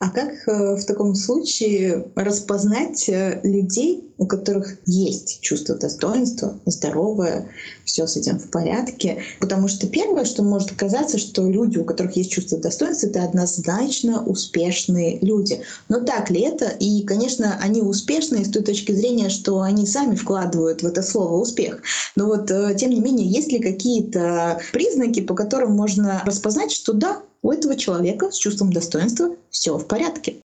А 0.00 0.10
как 0.10 0.46
э, 0.46 0.76
в 0.76 0.84
таком 0.84 1.16
случае 1.16 2.06
распознать 2.14 3.08
э, 3.08 3.40
людей, 3.42 4.04
у 4.16 4.26
которых 4.26 4.76
есть 4.86 5.40
чувство 5.40 5.74
достоинства, 5.74 6.60
здоровое, 6.66 7.50
все 7.84 8.06
с 8.06 8.16
этим 8.16 8.38
в 8.38 8.48
порядке? 8.48 9.22
Потому 9.40 9.66
что 9.66 9.88
первое, 9.88 10.24
что 10.24 10.44
может 10.44 10.70
казаться, 10.76 11.18
что 11.18 11.48
люди, 11.48 11.78
у 11.78 11.84
которых 11.84 12.14
есть 12.14 12.30
чувство 12.30 12.58
достоинства, 12.58 13.08
это 13.08 13.24
однозначно 13.24 14.24
успешные 14.24 15.18
люди. 15.18 15.62
Но 15.88 15.98
так 15.98 16.30
ли 16.30 16.42
это? 16.42 16.66
И, 16.66 17.02
конечно, 17.02 17.58
они 17.60 17.82
успешные 17.82 18.44
с 18.44 18.50
той 18.52 18.62
точки 18.62 18.92
зрения, 18.92 19.30
что 19.30 19.62
они 19.62 19.84
сами 19.84 20.14
вкладывают 20.14 20.82
в 20.82 20.86
это 20.86 21.02
слово 21.02 21.40
успех. 21.40 21.82
Но 22.14 22.26
вот, 22.26 22.48
э, 22.52 22.76
тем 22.78 22.90
не 22.90 23.00
менее, 23.00 23.28
есть 23.28 23.50
ли 23.50 23.58
какие-то 23.58 24.60
признаки, 24.72 25.22
по 25.22 25.34
которым 25.34 25.72
можно 25.72 26.22
распознать, 26.24 26.70
что 26.70 26.92
да, 26.92 27.22
у 27.48 27.50
этого 27.50 27.76
человека 27.76 28.30
с 28.30 28.36
чувством 28.36 28.70
достоинства 28.70 29.34
все 29.48 29.78
в 29.78 29.88
порядке. 29.88 30.36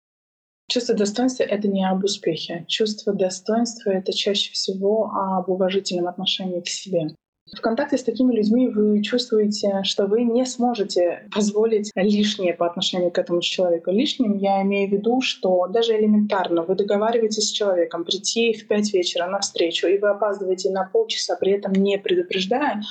Чувство 0.70 0.96
достоинства— 0.96 1.44
это 1.56 1.68
не 1.68 1.86
об 1.86 2.06
успехе. 2.06 2.64
Чувство 2.70 3.12
достоинства— 3.14 3.90
это 3.92 4.14
чаще 4.14 4.54
всего 4.54 5.12
об 5.12 5.50
уважительном 5.50 6.08
отношении 6.08 6.62
к 6.62 6.70
себе. 6.70 7.10
В 7.54 7.60
контакте 7.60 7.98
с 7.98 8.04
такими 8.04 8.34
людьми 8.34 8.70
вы 8.70 9.04
чувствуете, 9.04 9.82
что 9.84 10.08
вы 10.08 10.24
не 10.24 10.46
сможете 10.46 11.28
позволить 11.36 11.92
лишнее 11.94 12.54
по 12.54 12.66
отношению 12.66 13.12
к 13.12 13.20
этому 13.20 13.42
человеку. 13.42 13.92
Лишним 13.92 14.38
я 14.38 14.62
имею 14.62 14.90
в 14.90 14.94
виду, 14.94 15.20
что 15.20 15.68
даже 15.68 16.00
элементарно 16.00 16.64
вы 16.64 16.76
договариваетесь 16.76 17.50
с 17.50 17.52
человеком 17.52 18.06
прийти 18.06 18.54
в 18.54 18.66
5 18.70 18.94
вечера 18.94 19.28
на 19.28 19.42
встречу, 19.42 19.88
и 19.88 19.98
вы 19.98 20.10
опаздываете 20.10 20.72
на 20.72 20.86
полчаса, 20.86 21.36
при 21.36 21.52
этом 21.52 21.74
не 21.74 21.98
предупреждая, 21.98 22.82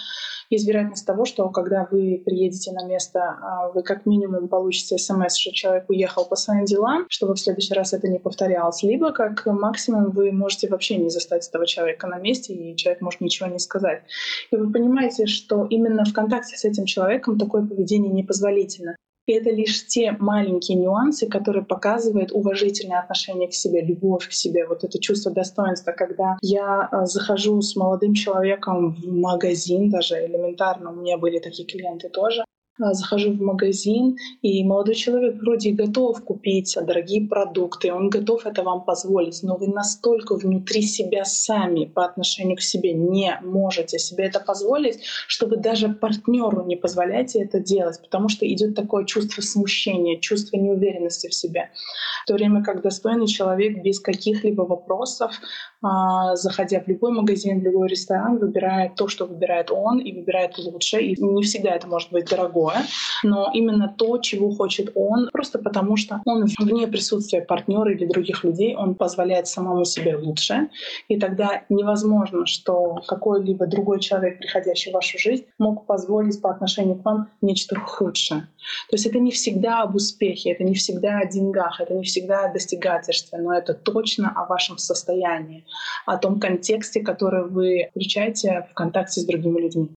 есть 0.53 0.67
вероятность 0.67 1.07
того, 1.07 1.25
что 1.25 1.49
когда 1.49 1.89
вы 1.91 2.23
приедете 2.25 2.73
на 2.73 2.85
место, 2.85 3.21
а, 3.21 3.71
вы 3.71 3.83
как 3.83 4.07
минимум 4.07 4.49
получите 4.49 4.99
смс, 4.99 5.37
что 5.37 5.53
человек 5.53 5.89
уехал 5.89 6.27
по 6.27 6.37
своим 6.37 6.65
делам, 6.65 7.07
чтобы 7.09 7.35
в 7.35 7.41
следующий 7.41 7.75
раз 7.75 7.93
это 7.93 8.09
не 8.09 8.19
повторялось. 8.19 8.83
Либо 8.83 9.13
как 9.13 9.47
максимум 9.47 10.11
вы 10.11 10.31
можете 10.31 10.69
вообще 10.69 10.97
не 10.97 11.09
застать 11.09 11.49
этого 11.49 11.67
человека 11.67 12.07
на 12.07 12.19
месте, 12.19 12.53
и 12.53 12.77
человек 12.77 13.01
может 13.01 13.21
ничего 13.21 13.49
не 13.49 13.59
сказать. 13.59 14.03
И 14.51 14.57
вы 14.57 14.71
понимаете, 14.71 15.27
что 15.27 15.67
именно 15.67 16.05
в 16.05 16.13
контакте 16.13 16.57
с 16.57 16.65
этим 16.65 16.85
человеком 16.85 17.39
такое 17.39 17.67
поведение 17.67 18.13
непозволительно. 18.13 18.97
И 19.27 19.33
это 19.33 19.51
лишь 19.51 19.87
те 19.87 20.13
маленькие 20.19 20.79
нюансы, 20.79 21.29
которые 21.29 21.65
показывают 21.65 22.33
уважительное 22.33 22.99
отношение 22.99 23.49
к 23.49 23.55
себе, 23.55 23.81
любовь 23.81 24.29
к 24.29 24.33
себе, 24.33 24.67
вот 24.67 24.83
это 24.83 24.99
чувство 24.99 25.31
достоинства, 25.31 25.93
когда 25.93 26.37
я 26.43 26.89
э, 26.91 27.07
захожу 27.07 27.61
с 27.63 27.77
молодым 27.77 28.15
человеком 28.15 28.95
в 28.95 29.13
магазин, 29.13 29.91
даже 29.91 30.27
элементарно, 30.27 30.91
у 30.91 30.97
меня 30.97 31.19
были 31.19 31.39
такие 31.39 31.67
клиенты 31.67 32.09
тоже, 32.09 32.45
захожу 32.79 33.33
в 33.33 33.41
магазин, 33.41 34.17
и 34.41 34.65
молодой 34.65 34.95
человек 34.95 35.37
вроде 35.41 35.73
готов 35.73 36.25
купить 36.25 36.77
дорогие 36.81 37.29
продукты, 37.29 37.93
он 37.93 38.09
готов 38.09 38.47
это 38.47 38.63
вам 38.63 38.85
позволить, 38.85 39.43
но 39.43 39.57
вы 39.57 39.69
настолько 39.69 40.37
внутри 40.37 40.83
себя 40.83 41.25
сами 41.25 41.85
по 41.85 42.05
отношению 42.05 42.57
к 42.57 42.63
себе 42.63 42.93
не 42.93 43.39
можете 43.43 43.99
себе 43.99 44.25
это 44.25 44.41
позволить, 44.41 45.03
что 45.27 45.47
вы 45.47 45.57
даже 45.57 45.89
партнеру 45.91 46.65
не 46.65 46.77
позволяете 46.77 47.43
это 47.43 47.61
делать, 47.61 48.01
потому 48.01 48.29
что 48.29 48.51
идет 48.51 48.75
такое 48.75 49.05
чувство 49.05 49.43
смущения, 49.43 50.19
чувство 50.19 50.57
неуверенности 50.57 51.29
в 51.29 51.35
себе. 51.35 51.71
В 52.25 52.27
то 52.27 52.35
время 52.35 52.63
как 52.65 52.83
достойный 52.83 53.27
человек 53.27 53.83
без 53.83 54.01
каких-либо 54.01 54.63
вопросов, 54.63 55.33
а, 55.83 56.37
заходя 56.37 56.81
в 56.81 56.89
любой 56.89 57.13
магазин, 57.13 57.61
в 57.61 57.65
любой 57.65 57.89
ресторан, 57.89 58.39
выбирает 58.39 58.95
то, 58.95 59.09
что 59.09 59.27
выбирает 59.27 59.71
он, 59.71 59.99
и 59.99 60.13
выбирает 60.13 60.57
лучше. 60.59 61.01
И 61.01 61.21
не 61.21 61.43
всегда 61.43 61.75
это 61.75 61.87
может 61.87 62.13
быть 62.13 62.31
дорого 62.31 62.62
другое, 62.63 62.87
но 63.23 63.51
именно 63.53 63.95
то, 63.97 64.19
чего 64.19 64.51
хочет 64.51 64.93
он, 64.95 65.29
просто 65.33 65.59
потому 65.59 65.97
что 65.97 66.21
он 66.25 66.47
вне 66.59 66.87
присутствия 66.87 67.43
партнера 67.43 67.93
или 67.93 68.07
других 68.07 68.45
людей, 68.45 68.75
он 68.77 68.95
позволяет 68.95 69.47
самому 69.47 69.85
себе 69.85 70.17
лучше. 70.17 70.69
И 71.09 71.19
тогда 71.19 71.63
невозможно, 71.69 72.47
что 72.47 73.03
какой-либо 73.07 73.67
другой 73.67 74.01
человек, 74.01 74.39
приходящий 74.39 74.91
в 74.91 74.95
вашу 74.95 75.19
жизнь, 75.19 75.45
мог 75.59 75.87
позволить 75.87 76.41
по 76.41 76.51
отношению 76.51 76.97
к 76.97 77.05
вам 77.05 77.29
нечто 77.41 77.77
худшее. 77.77 78.49
То 78.91 78.97
есть 78.97 79.07
это 79.07 79.19
не 79.19 79.31
всегда 79.31 79.83
об 79.83 79.95
успехе, 79.95 80.53
это 80.53 80.65
не 80.65 80.75
всегда 80.75 81.19
о 81.19 81.27
деньгах, 81.27 81.81
это 81.81 81.95
не 81.95 82.05
всегда 82.05 82.45
о 82.45 82.53
достигательстве, 82.53 83.39
но 83.39 83.53
это 83.55 83.75
точно 83.75 84.33
о 84.35 84.47
вашем 84.47 84.79
состоянии, 84.79 85.65
о 86.07 86.17
том 86.17 86.39
контексте, 86.39 87.01
который 87.01 87.49
вы 87.49 87.89
включаете 87.91 88.67
в 88.71 88.75
контакте 88.75 89.21
с 89.21 89.25
другими 89.25 89.61
людьми. 89.61 89.91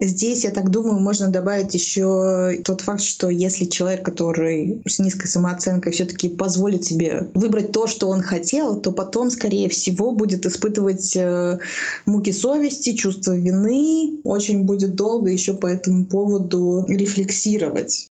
Здесь, 0.00 0.44
я 0.44 0.50
так 0.50 0.70
думаю, 0.70 0.98
можно 0.98 1.28
добавить 1.28 1.74
еще 1.74 2.60
тот 2.64 2.80
факт, 2.80 3.02
что 3.02 3.28
если 3.28 3.66
человек, 3.66 4.02
который 4.02 4.82
с 4.86 4.98
низкой 4.98 5.26
самооценкой 5.26 5.92
все-таки 5.92 6.30
позволит 6.30 6.84
себе 6.84 7.28
выбрать 7.34 7.72
то, 7.72 7.86
что 7.86 8.08
он 8.08 8.22
хотел, 8.22 8.80
то 8.80 8.92
потом, 8.92 9.30
скорее 9.30 9.68
всего, 9.68 10.12
будет 10.12 10.46
испытывать 10.46 11.14
э, 11.16 11.58
муки 12.06 12.32
совести, 12.32 12.94
чувство 12.94 13.36
вины, 13.36 14.20
очень 14.24 14.64
будет 14.64 14.94
долго 14.94 15.30
еще 15.30 15.52
по 15.52 15.66
этому 15.66 16.06
поводу 16.06 16.86
рефлексировать. 16.88 18.09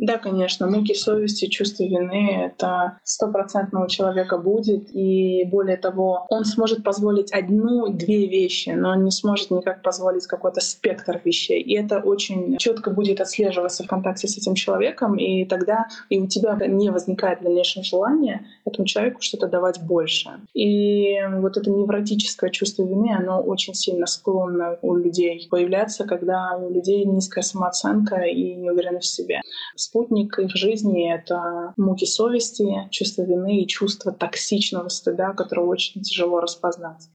Да, 0.00 0.16
конечно, 0.16 0.66
муки 0.66 0.94
совести, 0.94 1.44
чувство 1.46 1.84
вины— 1.84 2.30
это 2.46 2.98
стопроцентно 3.04 3.84
у 3.84 3.86
человека 3.86 4.38
будет. 4.38 4.88
И 4.94 5.44
более 5.44 5.76
того, 5.76 6.24
он 6.30 6.46
сможет 6.46 6.82
позволить 6.82 7.30
одну-две 7.32 8.26
вещи, 8.26 8.70
но 8.70 8.92
он 8.92 9.04
не 9.04 9.10
сможет 9.10 9.50
никак 9.50 9.82
позволить 9.82 10.26
какой-то 10.26 10.62
спектр 10.62 11.20
вещей. 11.22 11.60
И 11.60 11.74
это 11.74 11.98
очень 11.98 12.56
четко 12.56 12.90
будет 12.90 13.20
отслеживаться 13.20 13.84
в 13.84 13.88
контакте 13.88 14.26
с 14.26 14.38
этим 14.38 14.54
человеком, 14.54 15.16
и 15.16 15.44
тогда 15.44 15.86
и 16.08 16.18
у 16.18 16.26
тебя 16.26 16.58
не 16.66 16.88
возникает 16.88 17.42
дальнейшего 17.42 17.84
желания 17.84 18.46
этому 18.64 18.86
человеку 18.86 19.20
что-то 19.20 19.48
давать 19.48 19.82
больше. 19.82 20.30
И 20.54 21.18
вот 21.40 21.58
это 21.58 21.70
невротическое 21.70 22.48
чувство 22.48 22.84
вины, 22.84 23.14
оно 23.14 23.42
очень 23.42 23.74
сильно 23.74 24.06
склонно 24.06 24.78
у 24.80 24.94
людей 24.94 25.46
появляться, 25.50 26.04
когда 26.04 26.56
у 26.56 26.70
людей 26.70 27.04
низкая 27.04 27.42
самооценка 27.42 28.22
и 28.22 28.54
неуверенность 28.54 29.08
в 29.08 29.14
себе 29.14 29.42
спутник 29.90 30.38
их 30.38 30.54
жизни— 30.54 31.12
это 31.14 31.74
муки 31.76 32.04
совести, 32.04 32.88
чувство 32.90 33.22
вины 33.22 33.62
и 33.62 33.66
чувство 33.66 34.12
токсичного 34.12 34.88
стыда, 34.88 35.32
которое 35.32 35.66
очень 35.66 36.02
тяжело 36.02 36.40
распознать. 36.40 37.08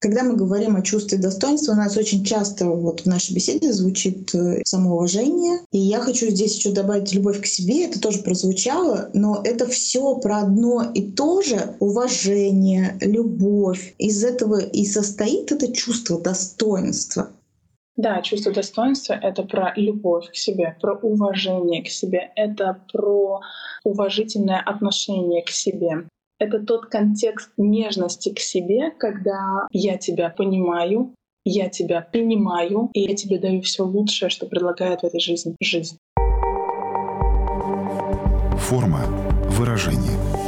Когда 0.00 0.22
мы 0.22 0.34
говорим 0.34 0.76
о 0.76 0.82
чувстве 0.82 1.18
достоинства, 1.18 1.72
у 1.72 1.76
нас 1.76 1.94
очень 1.98 2.24
часто 2.24 2.64
вот 2.64 3.02
в 3.02 3.06
нашей 3.06 3.34
беседе 3.34 3.70
звучит 3.70 4.34
э, 4.34 4.62
самоуважение. 4.64 5.60
И 5.72 5.78
я 5.78 6.00
хочу 6.00 6.30
здесь 6.30 6.56
еще 6.56 6.70
добавить 6.70 7.12
любовь 7.12 7.42
к 7.42 7.44
себе. 7.44 7.84
Это 7.84 8.00
тоже 8.00 8.20
прозвучало, 8.20 9.10
но 9.12 9.42
это 9.44 9.66
все 9.66 10.14
про 10.14 10.38
одно 10.38 10.90
и 10.94 11.02
то 11.02 11.42
же 11.42 11.76
уважение, 11.80 12.96
любовь. 13.02 13.94
Из 13.98 14.24
этого 14.24 14.58
и 14.58 14.86
состоит 14.86 15.52
это 15.52 15.70
чувство 15.70 16.18
достоинства. 16.18 17.28
Да, 17.96 18.22
чувство 18.22 18.52
достоинства— 18.52 19.14
это 19.22 19.42
про 19.42 19.72
любовь 19.76 20.30
к 20.30 20.36
себе, 20.36 20.76
про 20.80 20.94
уважение 20.94 21.82
к 21.82 21.88
себе, 21.88 22.32
это 22.36 22.82
про 22.92 23.40
уважительное 23.84 24.60
отношение 24.60 25.42
к 25.42 25.50
себе. 25.50 26.06
Это 26.38 26.58
тот 26.60 26.86
контекст 26.86 27.50
нежности 27.58 28.32
к 28.32 28.38
себе, 28.38 28.90
когда 28.92 29.66
я 29.72 29.98
тебя 29.98 30.30
понимаю, 30.30 31.14
я 31.44 31.68
тебя 31.68 32.00
принимаю, 32.00 32.90
и 32.94 33.00
я 33.00 33.14
тебе 33.14 33.38
даю 33.38 33.60
все 33.62 33.84
лучшее, 33.84 34.30
что 34.30 34.46
предлагает 34.46 35.00
в 35.00 35.04
этой 35.04 35.20
жизни 35.20 35.54
жизнь. 35.60 35.98
Форма 38.58 39.04
выражения. 39.50 40.39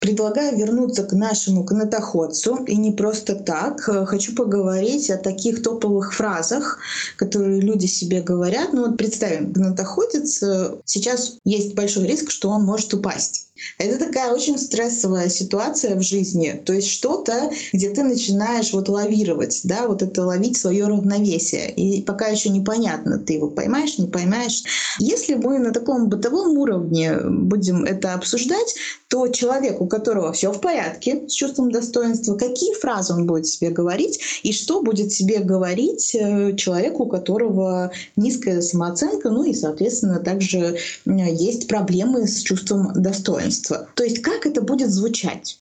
Предлагаю 0.00 0.56
вернуться 0.56 1.02
к 1.02 1.12
нашему 1.12 1.64
канатоходцу. 1.64 2.64
И 2.66 2.76
не 2.76 2.92
просто 2.92 3.34
так. 3.34 3.80
Хочу 3.80 4.34
поговорить 4.34 5.10
о 5.10 5.16
таких 5.16 5.62
топовых 5.62 6.14
фразах, 6.14 6.78
которые 7.16 7.60
люди 7.60 7.86
себе 7.86 8.20
говорят. 8.22 8.72
Ну 8.72 8.86
вот 8.86 8.96
представим, 8.96 9.52
канатоходец, 9.52 10.42
э, 10.42 10.76
сейчас 10.84 11.38
есть 11.44 11.74
большой 11.74 12.06
риск, 12.06 12.30
что 12.30 12.50
он 12.50 12.64
может 12.64 12.94
упасть. 12.94 13.48
Это 13.78 13.98
такая 13.98 14.32
очень 14.32 14.58
стрессовая 14.58 15.28
ситуация 15.28 15.96
в 15.96 16.02
жизни. 16.02 16.60
То 16.64 16.72
есть 16.72 16.88
что-то, 16.88 17.50
где 17.72 17.90
ты 17.90 18.02
начинаешь 18.02 18.72
вот 18.72 18.88
лавировать, 18.88 19.60
да, 19.64 19.86
вот 19.86 20.02
это 20.02 20.24
ловить 20.24 20.56
свое 20.56 20.86
равновесие. 20.86 21.70
И 21.70 22.02
пока 22.02 22.28
еще 22.28 22.50
непонятно, 22.50 23.18
ты 23.18 23.34
его 23.34 23.48
поймаешь, 23.48 23.98
не 23.98 24.06
поймаешь. 24.06 24.62
Если 24.98 25.34
мы 25.34 25.58
на 25.58 25.72
таком 25.72 26.08
бытовом 26.08 26.56
уровне 26.58 27.16
будем 27.28 27.84
это 27.84 28.14
обсуждать, 28.14 28.74
то 29.08 29.28
человек, 29.28 29.80
у 29.80 29.86
которого 29.86 30.32
все 30.32 30.52
в 30.52 30.60
порядке 30.60 31.28
с 31.28 31.32
чувством 31.32 31.70
достоинства, 31.70 32.36
какие 32.36 32.74
фразы 32.74 33.14
он 33.14 33.26
будет 33.26 33.46
себе 33.46 33.70
говорить 33.70 34.20
и 34.42 34.52
что 34.52 34.82
будет 34.82 35.12
себе 35.12 35.38
говорить 35.38 36.14
э, 36.14 36.54
человеку, 36.56 37.04
у 37.04 37.08
которого 37.08 37.90
низкая 38.16 38.60
самооценка, 38.60 39.30
ну 39.30 39.44
и, 39.44 39.54
соответственно, 39.54 40.20
также 40.20 40.78
есть 41.06 41.68
проблемы 41.68 42.26
с 42.26 42.42
чувством 42.42 42.92
достоинства 42.94 43.47
достоинства. 43.48 43.88
То 43.94 44.04
есть 44.04 44.22
как 44.22 44.46
это 44.46 44.62
будет 44.62 44.90
звучать? 44.90 45.58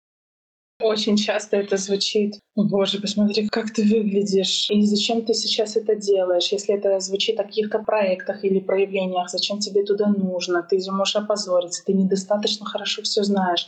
Очень 0.80 1.18
часто 1.18 1.58
это 1.58 1.76
звучит. 1.78 2.36
Боже, 2.56 3.02
посмотри, 3.02 3.48
как 3.48 3.74
ты 3.74 3.82
выглядишь. 3.82 4.70
И 4.70 4.86
зачем 4.86 5.26
ты 5.26 5.34
сейчас 5.34 5.76
это 5.76 5.96
делаешь? 5.96 6.50
Если 6.52 6.76
это 6.76 7.00
звучит 7.00 7.40
о 7.40 7.46
каких-то 7.46 7.80
проектах 7.80 8.44
или 8.44 8.60
проявлениях, 8.60 9.28
зачем 9.30 9.58
тебе 9.60 9.84
туда 9.84 10.08
нужно? 10.08 10.62
Ты 10.62 10.80
можешь 10.92 11.16
опозориться, 11.16 11.84
ты 11.84 11.94
недостаточно 11.94 12.68
хорошо 12.68 13.02
все 13.02 13.24
знаешь. 13.24 13.68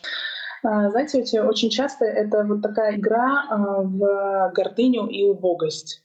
А, 0.62 0.92
знаете, 0.92 1.42
очень 1.42 1.72
часто 1.72 2.06
это 2.06 2.44
вот 2.44 2.62
такая 2.62 2.96
игра 2.96 3.44
а, 3.50 3.82
в 3.82 4.52
гордыню 4.54 5.08
и 5.08 5.24
убогость. 5.24 6.04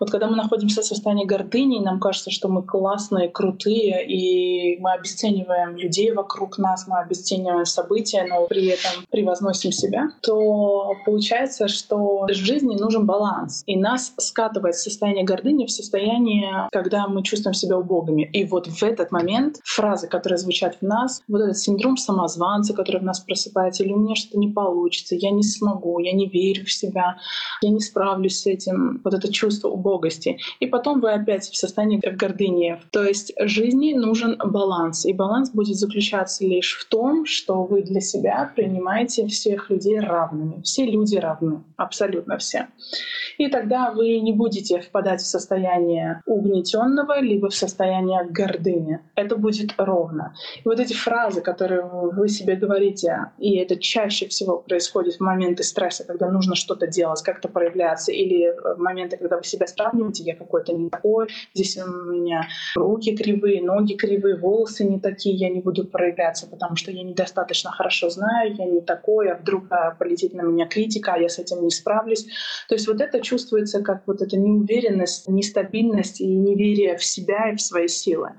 Вот 0.00 0.10
когда 0.10 0.26
мы 0.26 0.36
находимся 0.36 0.82
в 0.82 0.84
состоянии 0.84 1.24
гордыни, 1.24 1.78
нам 1.78 2.00
кажется, 2.00 2.30
что 2.30 2.48
мы 2.48 2.62
классные, 2.62 3.28
крутые, 3.28 4.06
и 4.06 4.80
мы 4.80 4.92
обесцениваем 4.92 5.76
людей 5.76 6.12
вокруг 6.12 6.58
нас, 6.58 6.86
мы 6.86 6.98
обесцениваем 6.98 7.64
события, 7.64 8.26
но 8.28 8.46
при 8.46 8.66
этом 8.66 9.06
превозносим 9.10 9.72
себя, 9.72 10.10
то 10.22 10.92
получается, 11.04 11.68
что 11.68 12.26
в 12.26 12.32
жизни 12.32 12.76
нужен 12.76 13.06
баланс. 13.06 13.62
И 13.66 13.76
нас 13.76 14.12
скатывает 14.18 14.76
состояние 14.76 15.24
гордыни 15.24 15.66
в 15.66 15.70
состояние, 15.70 16.68
когда 16.72 17.06
мы 17.08 17.22
чувствуем 17.22 17.54
себя 17.54 17.78
убогими. 17.78 18.28
И 18.32 18.44
вот 18.44 18.66
в 18.66 18.82
этот 18.82 19.12
момент 19.12 19.58
фразы, 19.64 20.08
которые 20.08 20.38
звучат 20.38 20.76
в 20.80 20.82
нас, 20.82 21.22
вот 21.28 21.40
этот 21.40 21.58
синдром 21.58 21.96
самозванца, 21.96 22.74
который 22.74 23.00
в 23.00 23.04
нас 23.04 23.20
просыпается, 23.20 23.84
или 23.84 23.92
у 23.92 23.98
меня 23.98 24.14
что-то 24.14 24.38
не 24.38 24.48
получится, 24.48 25.14
я 25.14 25.30
не 25.30 25.42
смогу, 25.42 25.98
я 25.98 26.12
не 26.12 26.28
верю 26.28 26.64
в 26.64 26.72
себя, 26.72 27.16
я 27.60 27.70
не 27.70 27.80
справлюсь 27.80 28.40
с 28.40 28.46
этим, 28.46 29.00
вот 29.04 29.14
это 29.14 29.32
чувство 29.32 29.63
убогости. 29.68 30.38
И 30.60 30.66
потом 30.66 31.00
вы 31.00 31.12
опять 31.12 31.44
в 31.44 31.56
состоянии 31.56 31.98
гордыни. 31.98 32.80
То 32.90 33.04
есть 33.04 33.32
жизни 33.40 33.92
нужен 33.94 34.36
баланс. 34.38 35.04
И 35.04 35.12
баланс 35.12 35.50
будет 35.50 35.76
заключаться 35.76 36.44
лишь 36.44 36.76
в 36.78 36.88
том, 36.88 37.26
что 37.26 37.64
вы 37.64 37.82
для 37.82 38.00
себя 38.00 38.52
принимаете 38.54 39.26
всех 39.26 39.70
людей 39.70 40.00
равными. 40.00 40.62
Все 40.62 40.84
люди 40.84 41.16
равны, 41.16 41.62
абсолютно 41.76 42.38
все. 42.38 42.68
И 43.38 43.48
тогда 43.48 43.90
вы 43.90 44.20
не 44.20 44.32
будете 44.32 44.80
впадать 44.80 45.20
в 45.20 45.26
состояние 45.26 46.20
угнетенного, 46.26 47.20
либо 47.20 47.48
в 47.48 47.54
состояние 47.54 48.24
гордыни. 48.24 49.00
Это 49.14 49.36
будет 49.36 49.74
ровно. 49.78 50.34
И 50.64 50.68
вот 50.68 50.80
эти 50.80 50.94
фразы, 50.94 51.40
которые 51.40 51.82
вы 51.82 52.28
себе 52.28 52.56
говорите, 52.56 53.32
и 53.38 53.56
это 53.56 53.76
чаще 53.76 54.28
всего 54.28 54.58
происходит 54.58 55.16
в 55.16 55.20
моменты 55.20 55.62
стресса, 55.62 56.04
когда 56.04 56.30
нужно 56.30 56.54
что-то 56.54 56.86
делать, 56.86 57.22
как-то 57.22 57.48
проявляться, 57.48 58.12
или 58.12 58.54
в 58.76 58.78
моменты, 58.78 59.16
когда 59.16 59.36
вы 59.36 59.42
себя 59.54 59.66
сравнивать, 59.66 60.20
я 60.20 60.34
какой-то 60.34 60.72
не 60.72 60.90
такой, 60.90 61.28
здесь 61.54 61.78
у 61.78 62.12
меня 62.12 62.48
руки 62.76 63.16
кривые, 63.16 63.62
ноги 63.62 63.94
кривые, 63.94 64.36
волосы 64.36 64.84
не 64.84 65.00
такие, 65.00 65.34
я 65.34 65.48
не 65.48 65.60
буду 65.60 65.86
проявляться, 65.86 66.46
потому 66.46 66.76
что 66.76 66.90
я 66.90 67.02
недостаточно 67.02 67.70
хорошо 67.70 68.10
знаю, 68.10 68.54
я 68.54 68.64
не 68.66 68.80
такой, 68.80 69.30
а 69.30 69.36
вдруг 69.36 69.64
а, 69.70 69.92
полетит 69.92 70.34
на 70.34 70.42
меня 70.42 70.66
критика, 70.66 71.14
а 71.14 71.18
я 71.18 71.28
с 71.28 71.38
этим 71.38 71.62
не 71.62 71.70
справлюсь. 71.70 72.26
То 72.68 72.74
есть 72.74 72.86
вот 72.88 73.00
это 73.00 73.20
чувствуется 73.20 73.82
как 73.82 74.02
вот 74.06 74.22
эта 74.22 74.36
неуверенность, 74.36 75.28
нестабильность 75.28 76.20
и 76.20 76.26
неверие 76.26 76.96
в 76.96 77.04
себя 77.04 77.50
и 77.50 77.56
в 77.56 77.60
свои 77.60 77.88
силы. 77.88 78.32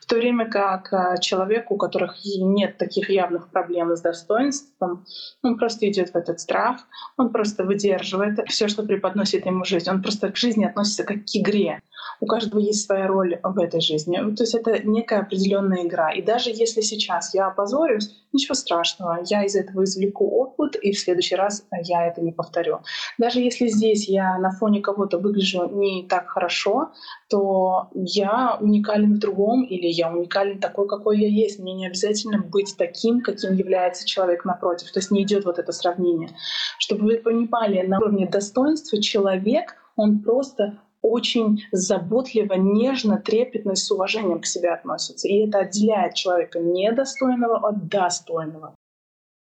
В 0.00 0.06
то 0.06 0.16
время 0.16 0.48
как 0.48 0.92
а, 0.92 1.18
человек, 1.18 1.70
у 1.70 1.76
которых 1.76 2.16
нет 2.24 2.78
таких 2.78 3.10
явных 3.10 3.50
проблем 3.50 3.94
с 3.94 4.00
достоинством, 4.00 5.04
он 5.42 5.58
просто 5.58 5.88
идет 5.88 6.10
в 6.10 6.16
этот 6.16 6.40
страх, 6.40 6.80
он 7.16 7.30
просто 7.30 7.64
выдерживает 7.64 8.38
все, 8.48 8.68
что 8.68 8.82
преподносит 8.82 9.46
ему 9.46 9.64
жизнь. 9.64 9.90
Он 9.90 10.02
просто 10.02 10.30
к 10.30 10.36
жизни 10.36 10.61
относится 10.64 11.04
как 11.04 11.24
к 11.24 11.34
игре. 11.34 11.80
У 12.20 12.26
каждого 12.26 12.60
есть 12.60 12.86
своя 12.86 13.06
роль 13.06 13.38
в 13.42 13.58
этой 13.58 13.80
жизни. 13.80 14.16
То 14.34 14.42
есть 14.42 14.54
это 14.54 14.78
некая 14.86 15.20
определенная 15.20 15.84
игра. 15.86 16.12
И 16.12 16.22
даже 16.22 16.50
если 16.50 16.80
сейчас 16.80 17.34
я 17.34 17.46
опозорюсь, 17.46 18.10
ничего 18.32 18.54
страшного. 18.54 19.20
Я 19.28 19.44
из 19.44 19.54
этого 19.54 19.84
извлеку 19.84 20.26
опыт, 20.26 20.76
и 20.76 20.92
в 20.92 20.98
следующий 20.98 21.36
раз 21.36 21.64
я 21.82 22.06
это 22.06 22.20
не 22.20 22.32
повторю. 22.32 22.80
Даже 23.18 23.40
если 23.40 23.66
здесь 23.68 24.08
я 24.08 24.38
на 24.38 24.50
фоне 24.50 24.80
кого-то 24.80 25.18
выгляжу 25.18 25.68
не 25.68 26.06
так 26.08 26.28
хорошо, 26.28 26.92
то 27.28 27.88
я 27.94 28.56
уникален 28.60 29.14
в 29.14 29.18
другом, 29.18 29.64
или 29.64 29.86
я 29.86 30.10
уникален 30.10 30.60
такой, 30.60 30.88
какой 30.88 31.20
я 31.20 31.28
есть. 31.28 31.58
Мне 31.58 31.74
не 31.74 31.86
обязательно 31.86 32.38
быть 32.38 32.74
таким, 32.78 33.20
каким 33.20 33.54
является 33.54 34.06
человек 34.06 34.44
напротив. 34.44 34.92
То 34.92 35.00
есть 35.00 35.10
не 35.10 35.22
идет 35.22 35.44
вот 35.44 35.58
это 35.58 35.72
сравнение. 35.72 36.30
Чтобы 36.78 37.04
вы 37.04 37.18
понимали, 37.18 37.82
на 37.86 37.98
уровне 37.98 38.26
достоинства 38.26 39.00
человек, 39.00 39.76
он 39.96 40.20
просто 40.20 40.78
очень 41.02 41.62
заботливо, 41.72 42.54
нежно, 42.54 43.18
трепетно 43.18 43.72
и 43.72 43.76
с 43.76 43.90
уважением 43.90 44.40
к 44.40 44.46
себе 44.46 44.70
относится. 44.70 45.28
И 45.28 45.46
это 45.46 45.58
отделяет 45.58 46.14
человека 46.14 46.60
недостойного 46.60 47.68
от 47.68 47.88
достойного. 47.88 48.74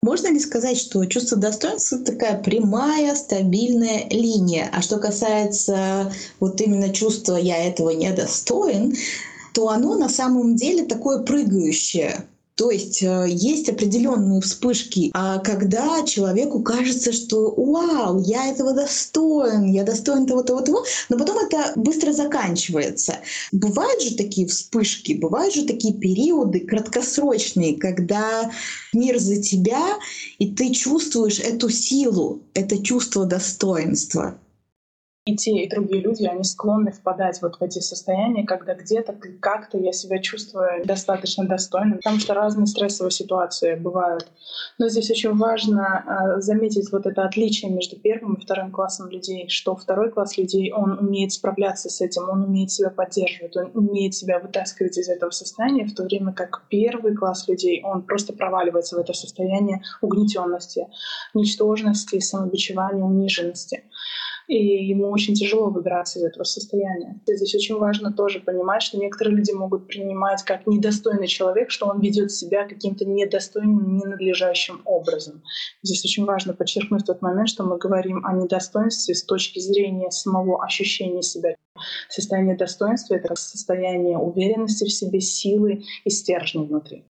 Можно 0.03 0.29
ли 0.29 0.39
сказать, 0.39 0.79
что 0.79 1.05
чувство 1.05 1.37
достоинства— 1.37 1.99
такая 2.05 2.41
прямая, 2.41 3.13
стабильная 3.13 4.09
линия? 4.09 4.67
А 4.73 4.81
что 4.81 4.97
касается 4.97 6.11
вот 6.39 6.59
именно 6.59 6.91
чувства 6.91 7.35
«я 7.35 7.57
этого 7.63 7.91
не 7.91 8.11
достоин», 8.11 8.95
то 9.53 9.69
оно 9.69 9.95
на 9.95 10.09
самом 10.09 10.55
деле 10.55 10.85
такое 10.85 11.21
прыгающее. 11.21 12.25
То 12.55 12.69
есть 12.69 13.01
э, 13.01 13.25
есть 13.29 13.69
определенные 13.69 14.41
вспышки, 14.41 15.09
а 15.13 15.39
когда 15.39 16.03
человеку 16.05 16.61
кажется, 16.61 17.11
что 17.11 17.53
«Вау, 17.55 18.21
я 18.21 18.47
этого 18.47 18.73
достоин, 18.73 19.65
я 19.71 19.83
достоин 19.83 20.25
того-того-того», 20.25 20.83
но 21.09 21.17
потом 21.17 21.37
это 21.39 21.73
быстро 21.75 22.11
заканчивается. 22.11 23.19
Бывают 23.51 24.01
же 24.01 24.15
такие 24.15 24.47
вспышки, 24.47 25.13
бывают 25.13 25.53
же 25.53 25.65
такие 25.65 25.93
периоды 25.93 26.59
краткосрочные, 26.59 27.77
когда 27.77 28.51
мир 28.93 29.17
за 29.17 29.41
тебя, 29.41 29.97
и 30.37 30.53
ты 30.53 30.71
чувствуешь 30.73 31.39
эту 31.39 31.69
силу, 31.69 32.41
это 32.53 32.83
чувство 32.83 33.25
достоинства 33.25 34.37
и 35.23 35.35
те, 35.35 35.51
и 35.51 35.69
другие 35.69 36.01
люди, 36.01 36.23
они 36.25 36.43
склонны 36.43 36.91
впадать 36.91 37.39
вот 37.43 37.57
в 37.57 37.61
эти 37.61 37.77
состояния, 37.77 38.43
когда 38.43 38.73
где-то 38.73 39.15
как-то 39.39 39.77
я 39.77 39.91
себя 39.91 40.17
чувствую 40.17 40.83
достаточно 40.83 41.45
достойным, 41.45 41.97
потому 41.97 42.19
что 42.19 42.33
разные 42.33 42.65
стрессовые 42.65 43.11
ситуации 43.11 43.75
бывают. 43.75 44.31
Но 44.79 44.89
здесь 44.89 45.11
очень 45.11 45.37
важно 45.37 46.03
э, 46.37 46.41
заметить 46.41 46.91
вот 46.91 47.05
это 47.05 47.23
отличие 47.23 47.69
между 47.69 47.99
первым 47.99 48.33
и 48.33 48.41
вторым 48.41 48.71
классом 48.71 49.11
людей, 49.11 49.47
что 49.47 49.75
второй 49.75 50.09
класс 50.09 50.39
людей, 50.39 50.71
он 50.71 50.97
умеет 50.97 51.33
справляться 51.33 51.91
с 51.91 52.01
этим, 52.01 52.27
он 52.27 52.45
умеет 52.45 52.71
себя 52.71 52.89
поддерживать, 52.89 53.55
он 53.55 53.69
умеет 53.75 54.15
себя 54.15 54.39
вытаскивать 54.39 54.97
из 54.97 55.07
этого 55.07 55.29
состояния, 55.29 55.85
в 55.85 55.93
то 55.93 56.01
время 56.03 56.33
как 56.33 56.63
первый 56.67 57.15
класс 57.15 57.47
людей, 57.47 57.83
он 57.83 58.01
просто 58.01 58.33
проваливается 58.33 58.95
в 58.95 58.99
это 58.99 59.13
состояние 59.13 59.83
угнетенности, 60.01 60.87
ничтожности, 61.35 62.19
самобичевания, 62.19 63.03
униженности 63.03 63.83
и 64.47 64.55
ему 64.55 65.09
очень 65.09 65.33
тяжело 65.33 65.69
выбираться 65.69 66.19
из 66.19 66.25
этого 66.25 66.43
состояния. 66.43 67.19
Здесь 67.25 67.55
очень 67.55 67.77
важно 67.77 68.11
тоже 68.11 68.39
понимать, 68.39 68.81
что 68.81 68.97
некоторые 68.97 69.37
люди 69.37 69.51
могут 69.51 69.87
принимать 69.87 70.43
как 70.43 70.67
недостойный 70.67 71.27
человек, 71.27 71.71
что 71.71 71.87
он 71.87 71.99
ведет 71.99 72.31
себя 72.31 72.67
каким-то 72.67 73.05
недостойным, 73.05 73.97
ненадлежащим 73.97 74.81
образом. 74.85 75.43
Здесь 75.83 76.03
очень 76.05 76.25
важно 76.25 76.53
подчеркнуть 76.53 77.05
тот 77.05 77.21
момент, 77.21 77.49
что 77.49 77.63
мы 77.63 77.77
говорим 77.77 78.25
о 78.25 78.33
недостоинстве 78.33 79.15
с 79.15 79.23
точки 79.23 79.59
зрения 79.59 80.11
самого 80.11 80.63
ощущения 80.63 81.21
себя. 81.21 81.55
Состояние 82.09 82.55
достоинства— 82.55 83.15
это 83.15 83.35
состояние 83.35 84.17
уверенности 84.17 84.85
в 84.85 84.91
себе, 84.91 85.21
силы 85.21 85.83
и 86.03 86.09
стержня 86.09 86.63
внутри. 86.63 87.05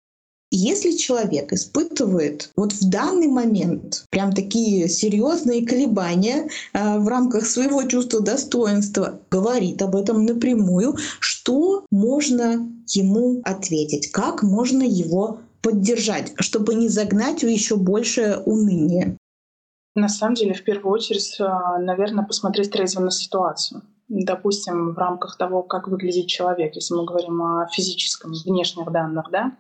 Если 0.60 0.96
человек 0.96 1.52
испытывает 1.52 2.50
вот 2.56 2.72
в 2.72 2.90
данный 2.90 3.28
момент 3.28 4.04
прям 4.10 4.32
такие 4.32 4.88
серьезные 4.88 5.64
колебания 5.64 6.48
э, 6.72 6.98
в 6.98 7.06
рамках 7.06 7.46
своего 7.46 7.84
чувства 7.84 8.20
достоинства, 8.22 9.20
говорит 9.30 9.80
об 9.82 9.94
этом 9.94 10.24
напрямую, 10.24 10.96
что 11.20 11.84
можно 11.92 12.68
ему 12.88 13.40
ответить, 13.44 14.10
как 14.10 14.42
можно 14.42 14.82
его 14.82 15.38
поддержать, 15.62 16.32
чтобы 16.40 16.74
не 16.74 16.88
загнать 16.88 17.44
в 17.44 17.46
еще 17.46 17.76
большее 17.76 18.38
уныние? 18.38 19.16
На 19.94 20.08
самом 20.08 20.34
деле, 20.34 20.54
в 20.54 20.64
первую 20.64 20.92
очередь, 20.92 21.36
э, 21.38 21.44
наверное, 21.78 22.24
посмотреть 22.24 22.72
трезво 22.72 23.02
на 23.02 23.12
ситуацию 23.12 23.82
допустим, 24.08 24.94
в 24.94 24.98
рамках 24.98 25.36
того, 25.36 25.62
как 25.62 25.88
выглядит 25.88 26.26
человек, 26.26 26.74
если 26.74 26.94
мы 26.94 27.04
говорим 27.04 27.42
о 27.42 27.68
физическом, 27.68 28.32
внешних 28.44 28.90
данных, 28.90 29.26
да, 29.30 29.52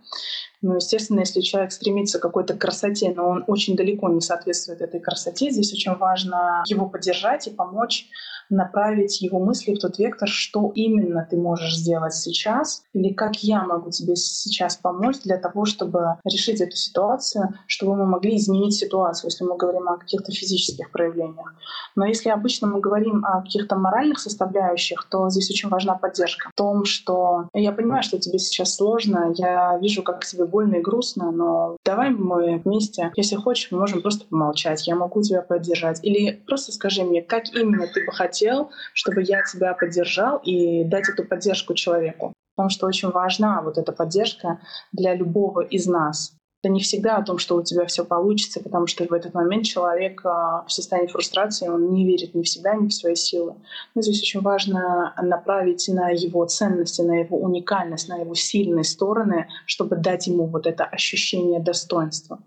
ну, 0.60 0.76
естественно, 0.76 1.20
если 1.20 1.40
человек 1.40 1.70
стремится 1.70 2.18
к 2.18 2.22
какой-то 2.22 2.54
красоте, 2.54 3.12
но 3.14 3.28
он 3.28 3.44
очень 3.46 3.76
далеко 3.76 4.08
не 4.08 4.20
соответствует 4.20 4.80
этой 4.80 5.00
красоте, 5.00 5.50
здесь 5.50 5.72
очень 5.72 5.94
важно 5.94 6.64
его 6.66 6.86
поддержать 6.86 7.46
и 7.46 7.50
помочь 7.50 8.08
направить 8.50 9.20
его 9.20 9.38
мысли 9.38 9.74
в 9.74 9.78
тот 9.78 9.98
вектор, 9.98 10.28
что 10.28 10.72
именно 10.74 11.26
ты 11.28 11.36
можешь 11.36 11.76
сделать 11.76 12.14
сейчас, 12.14 12.82
или 12.94 13.12
как 13.12 13.36
я 13.42 13.64
могу 13.64 13.90
тебе 13.90 14.16
сейчас 14.16 14.76
помочь 14.76 15.20
для 15.24 15.36
того, 15.36 15.64
чтобы 15.64 16.16
решить 16.24 16.60
эту 16.60 16.76
ситуацию, 16.76 17.54
чтобы 17.66 17.96
мы 17.96 18.06
могли 18.06 18.36
изменить 18.36 18.74
ситуацию, 18.74 19.30
если 19.30 19.44
мы 19.44 19.56
говорим 19.56 19.88
о 19.88 19.98
каких-то 19.98 20.32
физических 20.32 20.90
проявлениях. 20.90 21.54
Но 21.94 22.06
если 22.06 22.30
обычно 22.30 22.68
мы 22.68 22.80
говорим 22.80 23.24
о 23.24 23.42
каких-то 23.42 23.76
моральных 23.76 24.18
составляющих, 24.38 25.06
то 25.10 25.28
здесь 25.30 25.50
очень 25.50 25.68
важна 25.68 25.94
поддержка. 25.94 26.50
В 26.50 26.56
том, 26.56 26.84
что 26.84 27.48
я 27.54 27.72
понимаю, 27.72 28.02
что 28.02 28.18
тебе 28.18 28.38
сейчас 28.38 28.76
сложно, 28.76 29.32
я 29.36 29.78
вижу, 29.80 30.02
как 30.02 30.24
тебе 30.24 30.44
больно 30.44 30.76
и 30.76 30.80
грустно, 30.80 31.30
но 31.30 31.76
давай 31.84 32.10
мы 32.10 32.58
вместе, 32.64 33.12
если 33.16 33.36
хочешь, 33.36 33.70
мы 33.70 33.78
можем 33.78 34.02
просто 34.02 34.26
помолчать, 34.26 34.86
я 34.86 34.94
могу 34.94 35.22
тебя 35.22 35.42
поддержать. 35.42 36.00
Или 36.02 36.42
просто 36.46 36.72
скажи 36.72 37.02
мне, 37.02 37.22
как 37.22 37.48
именно 37.54 37.86
ты 37.86 38.04
бы 38.04 38.12
хотел 38.12 38.70
чтобы 38.92 39.22
я 39.22 39.42
тебя 39.42 39.74
поддержал 39.74 40.38
и 40.38 40.84
дать 40.84 41.08
эту 41.08 41.24
поддержку 41.24 41.74
человеку. 41.74 42.32
Потому 42.56 42.70
что 42.70 42.86
очень 42.86 43.10
важна 43.10 43.62
вот 43.62 43.78
эта 43.78 43.92
поддержка 43.92 44.60
для 44.92 45.14
любого 45.14 45.60
из 45.60 45.86
нас. 45.86 46.37
Это 46.60 46.72
не 46.72 46.80
всегда 46.80 47.16
о 47.16 47.22
том, 47.22 47.38
что 47.38 47.56
у 47.56 47.62
тебя 47.62 47.86
все 47.86 48.04
получится, 48.04 48.60
потому 48.60 48.88
что 48.88 49.04
в 49.04 49.12
этот 49.12 49.32
момент 49.32 49.64
человек 49.64 50.22
а, 50.24 50.64
в 50.66 50.72
состоянии 50.72 51.08
фрустрации, 51.08 51.68
он 51.68 51.92
не 51.92 52.04
верит 52.04 52.34
ни 52.34 52.42
в 52.42 52.48
себя, 52.48 52.74
ни 52.74 52.88
в 52.88 52.94
свои 52.94 53.14
силы. 53.14 53.54
Но 53.94 54.02
здесь 54.02 54.20
очень 54.20 54.40
важно 54.40 55.14
направить 55.22 55.86
на 55.88 56.10
его 56.10 56.44
ценности, 56.46 57.00
на 57.02 57.20
его 57.20 57.38
уникальность, 57.38 58.08
на 58.08 58.16
его 58.16 58.34
сильные 58.34 58.82
стороны, 58.82 59.46
чтобы 59.66 59.96
дать 59.96 60.26
ему 60.26 60.46
вот 60.46 60.66
это 60.66 60.84
ощущение 60.84 61.60
достоинства. 61.60 62.40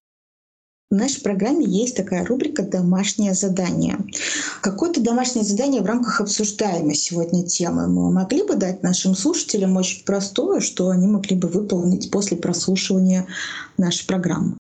В 0.91 0.93
нашей 0.93 1.23
программе 1.23 1.65
есть 1.65 1.95
такая 1.95 2.25
рубрика 2.25 2.63
«Домашнее 2.63 3.33
задание». 3.33 3.97
Какое-то 4.61 5.01
домашнее 5.01 5.45
задание 5.45 5.81
в 5.81 5.85
рамках 5.85 6.19
обсуждаемой 6.19 6.95
сегодня 6.95 7.45
темы 7.45 7.87
мы 7.87 8.11
могли 8.11 8.43
бы 8.43 8.55
дать 8.55 8.83
нашим 8.83 9.15
слушателям 9.15 9.77
очень 9.77 10.03
простое, 10.03 10.59
что 10.59 10.89
они 10.89 11.07
могли 11.07 11.37
бы 11.37 11.47
выполнить 11.47 12.11
после 12.11 12.35
прослушивания 12.35 13.25
нашей 13.77 14.05
программы? 14.05 14.57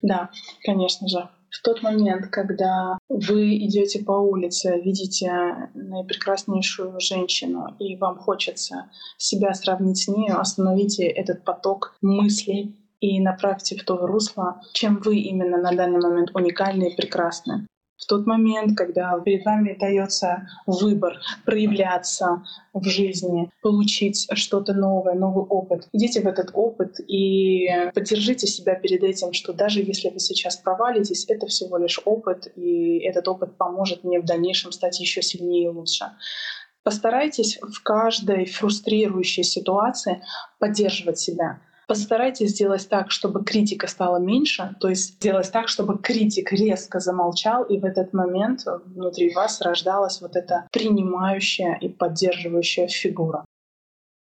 Да, 0.00 0.30
конечно 0.64 1.06
же. 1.06 1.28
В 1.50 1.62
тот 1.62 1.82
момент, 1.82 2.26
когда 2.26 2.98
вы 3.08 3.58
идете 3.58 4.00
по 4.00 4.12
улице, 4.12 4.80
видите 4.80 5.70
наипрекраснейшую 5.74 6.98
женщину, 6.98 7.76
и 7.78 7.96
вам 7.96 8.18
хочется 8.18 8.90
себя 9.18 9.54
сравнить 9.54 9.98
с 9.98 10.08
ней, 10.08 10.30
остановите 10.30 11.06
этот 11.06 11.44
поток 11.44 11.94
мыслей, 12.00 12.74
и 13.02 13.20
направьте 13.20 13.76
в 13.76 13.84
то 13.84 14.06
русло, 14.06 14.62
чем 14.72 15.00
вы 15.04 15.16
именно 15.16 15.58
на 15.58 15.72
данный 15.72 16.00
момент 16.00 16.30
уникальны 16.34 16.88
и 16.88 16.96
прекрасны. 16.96 17.66
В 17.96 18.06
тот 18.06 18.26
момент, 18.26 18.76
когда 18.76 19.18
перед 19.20 19.44
вами 19.44 19.76
дается 19.78 20.46
выбор 20.66 21.20
проявляться 21.44 22.42
в 22.72 22.84
жизни, 22.84 23.50
получить 23.60 24.28
что-то 24.32 24.72
новое, 24.72 25.14
новый 25.14 25.44
опыт, 25.44 25.88
идите 25.92 26.20
в 26.20 26.26
этот 26.26 26.50
опыт 26.54 26.98
и 27.08 27.68
поддержите 27.94 28.46
себя 28.46 28.74
перед 28.74 29.02
этим, 29.02 29.32
что 29.32 29.52
даже 29.52 29.80
если 29.80 30.08
вы 30.08 30.18
сейчас 30.18 30.56
провалитесь, 30.56 31.26
это 31.28 31.46
всего 31.46 31.78
лишь 31.78 32.00
опыт, 32.04 32.52
и 32.56 32.98
этот 32.98 33.28
опыт 33.28 33.56
поможет 33.56 34.04
мне 34.04 34.20
в 34.20 34.24
дальнейшем 34.24 34.72
стать 34.72 34.98
еще 35.00 35.22
сильнее 35.22 35.64
и 35.64 35.68
лучше. 35.68 36.06
Постарайтесь 36.82 37.58
в 37.62 37.82
каждой 37.82 38.46
фрустрирующей 38.46 39.44
ситуации 39.44 40.22
поддерживать 40.58 41.20
себя, 41.20 41.60
Постарайтесь 41.88 42.50
сделать 42.50 42.88
так, 42.88 43.10
чтобы 43.10 43.44
критика 43.44 43.86
стала 43.86 44.18
меньше, 44.18 44.76
то 44.80 44.88
есть 44.88 45.14
сделать 45.14 45.50
так, 45.50 45.68
чтобы 45.68 45.98
критик 45.98 46.52
резко 46.52 47.00
замолчал, 47.00 47.64
и 47.64 47.78
в 47.78 47.84
этот 47.84 48.12
момент 48.12 48.64
внутри 48.86 49.34
вас 49.34 49.60
рождалась 49.60 50.20
вот 50.20 50.36
эта 50.36 50.66
принимающая 50.72 51.78
и 51.80 51.88
поддерживающая 51.88 52.88
фигура. 52.88 53.44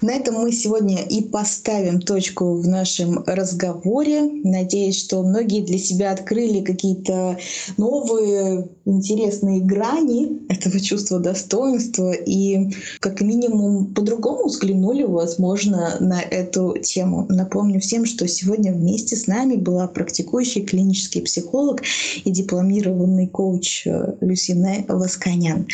На 0.03 0.13
этом 0.13 0.35
мы 0.35 0.51
сегодня 0.53 1.03
и 1.05 1.23
поставим 1.23 2.01
точку 2.01 2.61
в 2.61 2.67
нашем 2.67 3.23
разговоре. 3.27 4.23
Надеюсь, 4.43 5.03
что 5.03 5.23
многие 5.23 5.65
для 5.65 5.79
себя 5.79 6.11
открыли 6.11 6.63
какие-то 6.63 7.39
новые 7.77 8.69
интересные 8.87 9.61
грани 9.61 10.41
этого 10.49 10.79
чувства 10.81 11.19
достоинства 11.19 12.13
и 12.13 12.71
как 13.01 13.21
минимум 13.21 13.95
по-другому 13.95 14.47
взглянули, 14.47 15.05
возможно, 15.05 15.97
на 16.01 16.21
эту 16.21 16.77
тему. 16.79 17.27
Напомню 17.29 17.81
всем, 17.81 18.05
что 18.05 18.29
сегодня 18.29 18.73
вместе 18.73 19.17
с 19.17 19.27
нами 19.27 19.57
была 19.57 19.87
практикующий 19.89 20.63
клинический 20.63 21.23
психолог 21.23 21.83
и 22.25 22.31
дипломированный 22.31 23.29
коуч 23.29 23.87
э, 23.87 24.15
Люсина 24.21 24.85
Васканян. 24.89 25.67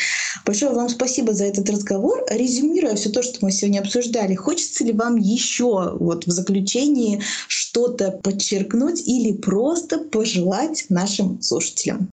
Большое 0.46 0.73
вам 0.73 0.88
спасибо 0.88 1.33
за 1.33 1.44
этот 1.44 1.68
разговор. 1.68 2.25
Резюмируя 2.31 2.94
все 2.94 3.11
то, 3.11 3.23
что 3.23 3.38
мы 3.42 3.51
сегодня 3.51 3.81
обсуждали. 3.81 4.35
Хочется 4.35 4.85
ли 4.85 4.92
вам 4.92 5.16
еще 5.16 5.96
вот 5.99 6.27
в 6.27 6.31
заключении 6.31 7.20
что-то 7.49 8.12
подчеркнуть 8.23 9.07
или 9.07 9.33
просто 9.33 9.99
пожелать 9.99 10.87
нашим 10.88 11.40
слушателям? 11.42 12.11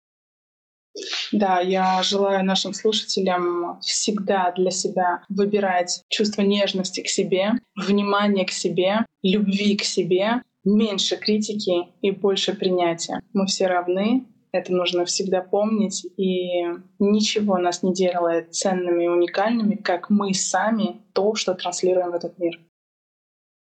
Да, 1.31 1.59
я 1.61 2.03
желаю 2.03 2.43
нашим 2.43 2.73
слушателям 2.73 3.79
всегда 3.81 4.51
для 4.51 4.71
себя 4.71 5.23
выбирать 5.29 6.03
чувство 6.09 6.41
нежности 6.41 7.01
к 7.01 7.07
себе, 7.07 7.53
внимание 7.75 8.45
к 8.45 8.51
себе, 8.51 9.05
любви 9.23 9.77
к 9.77 9.83
себе 9.83 10.41
меньше 10.63 11.17
критики 11.17 11.87
и 12.01 12.11
больше 12.11 12.53
принятия. 12.53 13.21
Мы 13.33 13.45
все 13.47 13.67
равны, 13.67 14.27
это 14.51 14.73
нужно 14.73 15.05
всегда 15.05 15.41
помнить, 15.41 16.05
и 16.17 16.65
ничего 16.99 17.57
нас 17.57 17.83
не 17.83 17.93
делает 17.93 18.53
ценными 18.53 19.05
и 19.05 19.09
уникальными, 19.09 19.75
как 19.75 20.09
мы 20.09 20.33
сами 20.33 21.01
то, 21.13 21.35
что 21.35 21.53
транслируем 21.53 22.11
в 22.11 22.15
этот 22.15 22.37
мир 22.37 22.59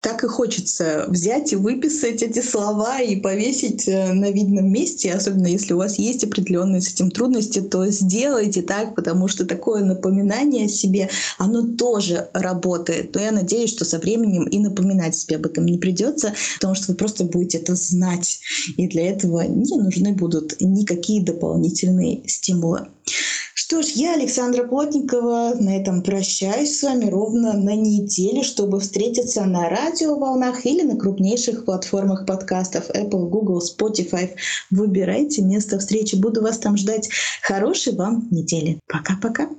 так 0.04 0.22
и 0.26 0.28
хочется 0.28 1.06
взять 1.08 1.54
и 1.54 1.56
выписать 1.56 2.22
эти 2.22 2.42
слова 2.42 3.00
и 3.00 3.16
повесить 3.16 3.88
э, 3.88 4.12
на 4.12 4.32
видном 4.32 4.70
месте, 4.70 5.14
особенно 5.14 5.48
если 5.48 5.74
у 5.74 5.78
вас 5.78 5.98
есть 5.98 6.26
определенные 6.26 6.82
с 6.82 6.92
этим 6.92 7.10
трудности, 7.10 7.62
то 7.62 7.88
сделайте 7.88 8.62
так, 8.62 8.96
потому 8.96 9.30
что 9.30 9.46
такое 9.46 9.82
напоминание 9.82 10.66
о 10.66 10.70
себе, 10.70 11.10
оно 11.38 11.66
тоже 11.78 12.28
работает. 12.34 13.16
Но 13.16 13.22
я 13.22 13.32
надеюсь, 13.32 13.70
что 13.70 13.86
со 13.86 13.98
временем 13.98 14.44
и 14.44 14.60
напоминать 14.60 15.16
себе 15.16 15.38
об 15.38 15.46
этом 15.46 15.66
не 15.66 15.78
придется, 15.78 16.34
потому 16.56 16.76
что 16.76 16.92
вы 16.92 16.98
просто 16.98 17.24
будете 17.24 17.60
это 17.60 17.74
знать. 17.76 18.42
И 18.76 18.88
для 18.88 19.10
этого 19.10 19.44
не 19.44 19.78
нужны 19.78 20.12
будут 20.12 20.60
никакие 20.60 21.24
дополнительные 21.24 22.28
стимулы. 22.28 22.88
Что 23.74 23.82
ж, 23.82 23.88
я, 23.96 24.14
Александра 24.14 24.68
Плотникова, 24.68 25.56
на 25.60 25.76
этом 25.76 26.04
прощаюсь 26.04 26.78
с 26.78 26.84
вами 26.84 27.10
ровно 27.10 27.54
на 27.54 27.76
неделе, 27.76 28.44
чтобы 28.44 28.80
встретиться 28.80 29.46
на 29.46 29.68
радиоволнах 29.68 30.68
или 30.68 30.84
на 30.84 30.96
крупнейших 30.96 31.66
платформах 31.66 32.28
подкастов 32.28 32.92
Apple, 32.92 33.30
Google, 33.30 33.64
Spotify. 33.64 34.30
Выбирайте 34.70 35.42
место 35.42 35.80
встречи. 35.80 36.14
Буду 36.14 36.44
вас 36.44 36.60
там 36.60 36.78
ждать. 36.78 37.10
Хорошей 37.42 37.96
вам 37.96 38.28
недели. 38.30 38.78
Пока-пока. 38.88 39.50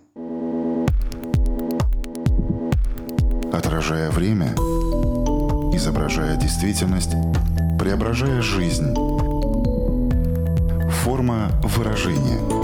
Отражая 3.53 4.13
время, 4.13 4.55
изображая 5.75 6.37
действительность, 6.37 7.11
преображая 7.81 8.43
жизнь. 8.43 8.95
Форма 11.03 11.51
выражения– 11.65 12.39